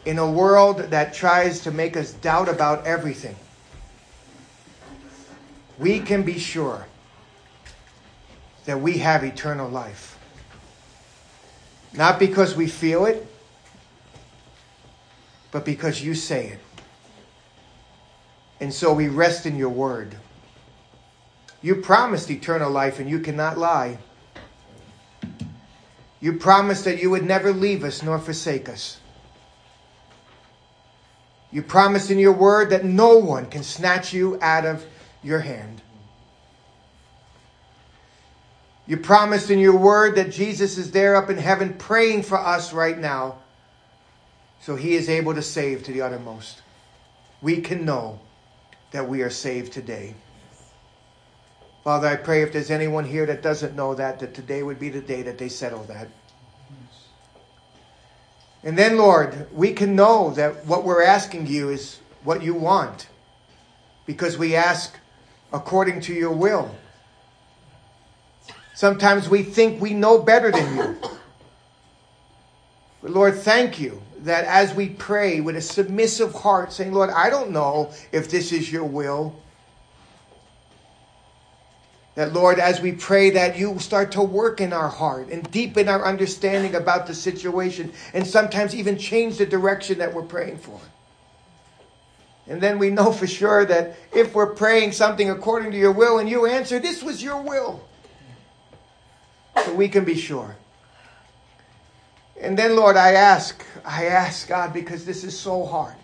in 0.05 0.19
a 0.19 0.31
world 0.31 0.77
that 0.91 1.15
tries 1.15 1.61
to 1.61 1.71
make 1.71 1.97
us 1.97 2.13
doubt 2.13 2.51
about 2.51 2.87
everything, 2.87 3.37
we 5.79 5.99
can 5.99 6.25
be 6.25 6.39
sure 6.39 6.87
that 8.67 8.83
we 8.83 8.99
have 8.99 9.25
eternal 9.25 9.71
life. 9.71 10.19
Not 11.95 12.19
because 12.19 12.55
we 12.55 12.67
feel 12.67 13.07
it, 13.07 13.27
but 15.53 15.65
because 15.65 16.03
you 16.03 16.15
say 16.15 16.49
it. 16.49 16.61
And 18.61 18.75
so 18.75 18.93
we 18.93 19.09
rest 19.09 19.47
in 19.47 19.57
your 19.57 19.71
word. 19.71 20.17
You 21.67 21.75
promised 21.75 22.31
eternal 22.31 22.71
life 22.71 23.01
and 23.01 23.11
you 23.11 23.19
cannot 23.19 23.59
lie. 23.59 23.99
You 26.21 26.35
promised 26.35 26.85
that 26.85 27.03
you 27.03 27.11
would 27.11 27.25
never 27.25 27.53
leave 27.53 27.83
us 27.83 28.05
nor 28.05 28.21
forsake 28.21 28.69
us. 28.69 29.01
You 31.51 31.63
promised 31.63 32.09
in 32.09 32.21
your 32.21 32.35
word 32.35 32.71
that 32.71 32.85
no 32.85 33.19
one 33.19 33.47
can 33.47 33.65
snatch 33.65 34.13
you 34.13 34.39
out 34.41 34.65
of 34.65 34.87
your 35.25 35.41
hand. 35.41 35.83
You 38.87 38.97
promised 38.99 39.51
in 39.51 39.59
your 39.59 39.77
word 39.77 40.15
that 40.15 40.31
Jesus 40.31 40.79
is 40.79 40.93
there 40.93 41.17
up 41.17 41.31
in 41.31 41.37
heaven 41.37 41.75
praying 41.75 42.23
for 42.23 42.39
us 42.39 42.73
right 42.73 42.97
now 42.97 43.39
so 44.61 44.77
he 44.77 44.95
is 44.95 45.09
able 45.09 45.35
to 45.35 45.43
save 45.43 45.83
to 45.83 45.93
the 45.93 46.03
uttermost. 46.03 46.63
We 47.43 47.61
can 47.61 47.85
know 47.85 48.21
that 48.93 49.09
we 49.09 49.23
are 49.23 49.31
saved 49.31 49.73
today. 49.73 50.15
Father, 51.87 52.09
I 52.09 52.17
pray 52.17 52.43
if 52.43 52.53
there's 52.53 52.73
anyone 52.73 53.05
here 53.05 53.27
that 53.27 53.45
doesn't 53.45 53.77
know 53.77 53.95
that, 53.95 54.19
that 54.19 54.35
today 54.35 54.61
would 54.61 54.81
be 54.81 54.89
the 54.89 55.01
day 55.01 55.23
that 55.23 55.39
they 55.39 55.49
settle 55.49 55.85
that. 55.85 56.09
And 58.65 58.77
then, 58.77 58.97
Lord, 58.97 59.47
we 59.53 59.73
can 59.73 59.95
know 59.95 60.31
that 60.31 60.67
what 60.67 60.83
we're 60.83 61.05
asking 61.05 61.47
you 61.47 61.69
is 61.69 62.01
what 62.25 62.43
you 62.43 62.55
want 62.55 63.07
because 64.05 64.37
we 64.37 64.57
ask 64.57 64.99
according 65.53 66.01
to 66.01 66.13
your 66.13 66.33
will. 66.33 66.75
Sometimes 68.75 69.29
we 69.29 69.45
think 69.45 69.81
we 69.81 69.95
know 69.95 70.19
better 70.19 70.51
than 70.51 70.77
you. 70.77 70.99
But 73.01 73.13
Lord, 73.13 73.37
thank 73.37 73.79
you 73.79 74.03
that 74.19 74.45
as 74.47 74.75
we 74.75 74.89
pray 74.89 75.41
with 75.41 75.55
a 75.55 75.63
submissive 75.63 76.33
heart, 76.35 76.73
saying, 76.73 76.93
Lord, 76.93 77.11
I 77.11 77.31
don't 77.31 77.53
know 77.53 77.93
if 78.11 78.29
this 78.29 78.51
is 78.51 78.73
your 78.73 78.83
will. 78.83 79.41
That, 82.17 82.33
Lord, 82.33 82.59
as 82.59 82.81
we 82.81 82.93
pray, 82.93 83.31
that 83.31 83.59
you 83.59 83.79
start 83.79 84.13
to 84.13 84.23
work 84.23 84.61
in 84.61 84.73
our 84.73 84.89
heart 84.89 85.29
and 85.29 85.49
deepen 85.51 85.89
our 85.89 86.05
understanding 86.05 86.75
about 86.75 87.07
the 87.07 87.15
situation, 87.15 87.93
and 88.15 88.27
sometimes 88.27 88.75
even 88.75 88.99
change 88.99 89.37
the 89.37 89.47
direction 89.47 89.99
that 89.99 90.13
we're 90.13 90.23
praying 90.23 90.59
for. 90.59 90.81
And 92.49 92.61
then 92.61 92.79
we 92.79 92.91
know 92.91 93.13
for 93.13 93.27
sure 93.27 93.65
that 93.67 93.97
if 94.13 94.35
we're 94.35 94.55
praying 94.55 94.93
something 94.93 95.31
according 95.31 95.73
to 95.73 95.79
your 95.79 95.93
will 95.93 96.19
and 96.19 96.29
you 96.29 96.47
answer, 96.47 96.79
this 96.79 97.03
was 97.03 97.23
your 97.23 97.43
will 97.43 97.87
so 99.65 99.75
we 99.75 99.89
can 99.89 100.05
be 100.05 100.17
sure. 100.17 100.57
And 102.41 102.59
then, 102.59 102.77
Lord, 102.77 102.97
I 102.97 103.13
ask, 103.13 103.65
I 103.85 104.07
ask, 104.07 104.49
God, 104.49 104.73
because 104.73 105.05
this 105.05 105.25
is 105.25 105.39
so 105.39 105.65
hard. 105.65 105.97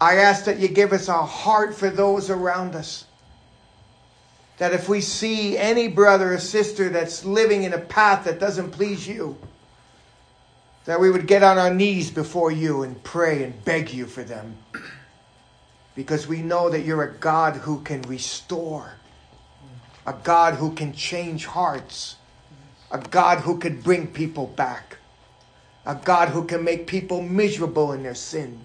I 0.00 0.16
ask 0.16 0.44
that 0.44 0.58
you 0.58 0.68
give 0.68 0.92
us 0.92 1.08
a 1.08 1.22
heart 1.24 1.74
for 1.74 1.90
those 1.90 2.30
around 2.30 2.74
us. 2.74 3.04
That 4.58 4.72
if 4.72 4.88
we 4.88 5.00
see 5.00 5.56
any 5.56 5.88
brother 5.88 6.34
or 6.34 6.38
sister 6.38 6.88
that's 6.88 7.24
living 7.24 7.62
in 7.62 7.72
a 7.72 7.78
path 7.78 8.24
that 8.24 8.40
doesn't 8.40 8.72
please 8.72 9.06
you, 9.06 9.38
that 10.84 11.00
we 11.00 11.10
would 11.10 11.26
get 11.26 11.42
on 11.42 11.58
our 11.58 11.72
knees 11.72 12.10
before 12.10 12.50
you 12.50 12.82
and 12.82 13.02
pray 13.04 13.44
and 13.44 13.64
beg 13.64 13.92
you 13.92 14.06
for 14.06 14.24
them. 14.24 14.56
Because 15.94 16.26
we 16.26 16.42
know 16.42 16.70
that 16.70 16.80
you're 16.80 17.02
a 17.02 17.12
God 17.12 17.56
who 17.56 17.80
can 17.80 18.02
restore 18.02 18.94
a 20.08 20.14
God 20.24 20.54
who 20.54 20.72
can 20.72 20.94
change 20.94 21.44
hearts, 21.44 22.16
a 22.90 22.98
God 22.98 23.40
who 23.40 23.58
can 23.58 23.78
bring 23.82 24.06
people 24.06 24.46
back, 24.46 24.96
a 25.84 25.94
God 25.94 26.30
who 26.30 26.44
can 26.44 26.64
make 26.64 26.86
people 26.86 27.20
miserable 27.20 27.92
in 27.92 28.02
their 28.02 28.14
sin. 28.14 28.64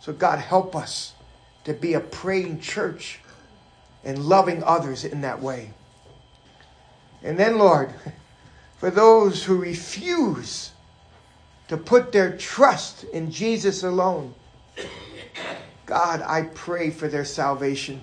So, 0.00 0.12
God, 0.12 0.40
help 0.40 0.74
us 0.74 1.14
to 1.62 1.72
be 1.72 1.94
a 1.94 2.00
praying 2.00 2.58
church 2.58 3.20
and 4.06 4.24
loving 4.24 4.62
others 4.62 5.04
in 5.04 5.20
that 5.22 5.42
way. 5.42 5.72
And 7.22 7.36
then, 7.36 7.58
Lord, 7.58 7.92
for 8.78 8.90
those 8.90 9.42
who 9.42 9.56
refuse 9.56 10.70
to 11.66 11.76
put 11.76 12.12
their 12.12 12.36
trust 12.36 13.02
in 13.04 13.32
Jesus 13.32 13.82
alone, 13.82 14.32
God, 15.86 16.22
I 16.22 16.42
pray 16.42 16.90
for 16.90 17.08
their 17.08 17.24
salvation. 17.24 18.00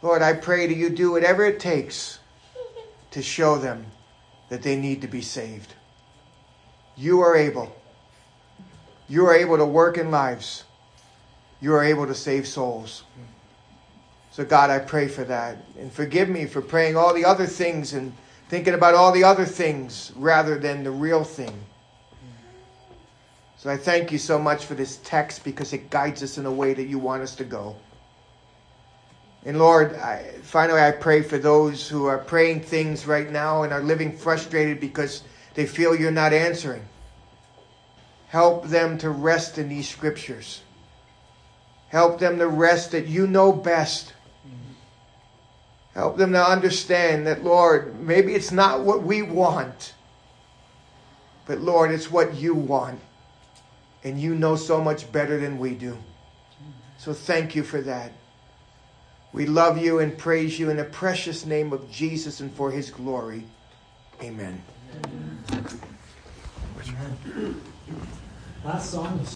Lord, 0.00 0.22
I 0.22 0.32
pray 0.32 0.66
that 0.66 0.76
you 0.76 0.88
do 0.88 1.12
whatever 1.12 1.44
it 1.44 1.60
takes 1.60 2.18
to 3.10 3.22
show 3.22 3.58
them 3.58 3.86
that 4.48 4.62
they 4.62 4.74
need 4.74 5.02
to 5.02 5.08
be 5.08 5.20
saved. 5.20 5.74
You 6.96 7.20
are 7.20 7.36
able. 7.36 7.76
You 9.06 9.26
are 9.26 9.34
able 9.34 9.58
to 9.58 9.66
work 9.66 9.98
in 9.98 10.10
lives. 10.10 10.64
You 11.60 11.74
are 11.74 11.84
able 11.84 12.06
to 12.06 12.14
save 12.14 12.48
souls. 12.48 13.02
So, 14.32 14.46
God, 14.46 14.70
I 14.70 14.78
pray 14.78 15.08
for 15.08 15.24
that. 15.24 15.58
And 15.78 15.92
forgive 15.92 16.28
me 16.30 16.46
for 16.46 16.62
praying 16.62 16.96
all 16.96 17.12
the 17.12 17.24
other 17.24 17.46
things 17.46 17.92
and 17.92 18.14
thinking 18.48 18.72
about 18.72 18.94
all 18.94 19.12
the 19.12 19.24
other 19.24 19.44
things 19.44 20.10
rather 20.16 20.58
than 20.58 20.84
the 20.84 20.90
real 20.90 21.22
thing. 21.22 21.54
So, 23.58 23.68
I 23.68 23.76
thank 23.76 24.10
you 24.10 24.16
so 24.16 24.38
much 24.38 24.64
for 24.64 24.74
this 24.74 24.98
text 25.04 25.44
because 25.44 25.74
it 25.74 25.90
guides 25.90 26.22
us 26.22 26.38
in 26.38 26.46
a 26.46 26.52
way 26.52 26.72
that 26.72 26.84
you 26.84 26.98
want 26.98 27.22
us 27.22 27.36
to 27.36 27.44
go. 27.44 27.76
And 29.44 29.58
Lord, 29.58 29.96
I, 29.96 30.24
finally, 30.42 30.80
I 30.80 30.92
pray 30.92 31.20
for 31.20 31.36
those 31.36 31.88
who 31.88 32.06
are 32.06 32.18
praying 32.18 32.60
things 32.60 33.06
right 33.06 33.30
now 33.30 33.64
and 33.64 33.72
are 33.72 33.82
living 33.82 34.16
frustrated 34.16 34.80
because 34.80 35.24
they 35.54 35.66
feel 35.66 35.94
you're 35.94 36.10
not 36.10 36.32
answering. 36.32 36.88
Help 38.28 38.66
them 38.68 38.96
to 38.98 39.10
rest 39.10 39.58
in 39.58 39.68
these 39.68 39.88
scriptures. 39.88 40.62
Help 41.88 42.18
them 42.18 42.38
to 42.38 42.48
rest 42.48 42.92
that 42.92 43.06
you 43.06 43.26
know 43.26 43.52
best. 43.52 44.14
Help 45.94 46.16
them 46.16 46.32
to 46.32 46.42
understand 46.42 47.26
that, 47.26 47.44
Lord, 47.44 48.00
maybe 48.00 48.34
it's 48.34 48.50
not 48.50 48.80
what 48.80 49.02
we 49.02 49.20
want, 49.20 49.92
but 51.46 51.60
Lord, 51.60 51.90
it's 51.90 52.10
what 52.10 52.34
you 52.34 52.54
want. 52.54 53.00
And 54.04 54.20
you 54.20 54.34
know 54.34 54.56
so 54.56 54.82
much 54.82 55.12
better 55.12 55.38
than 55.38 55.58
we 55.58 55.74
do. 55.74 55.96
So 56.98 57.12
thank 57.12 57.54
you 57.54 57.62
for 57.62 57.80
that. 57.82 58.12
We 59.32 59.46
love 59.46 59.78
you 59.78 60.00
and 60.00 60.16
praise 60.16 60.58
you 60.58 60.70
in 60.70 60.76
the 60.76 60.84
precious 60.84 61.46
name 61.46 61.72
of 61.72 61.90
Jesus 61.90 62.40
and 62.40 62.52
for 62.52 62.70
his 62.70 62.90
glory. 62.90 63.44
Amen. 64.22 64.62
Amen. 65.06 65.42
Last 68.64 68.90
song 68.90 69.18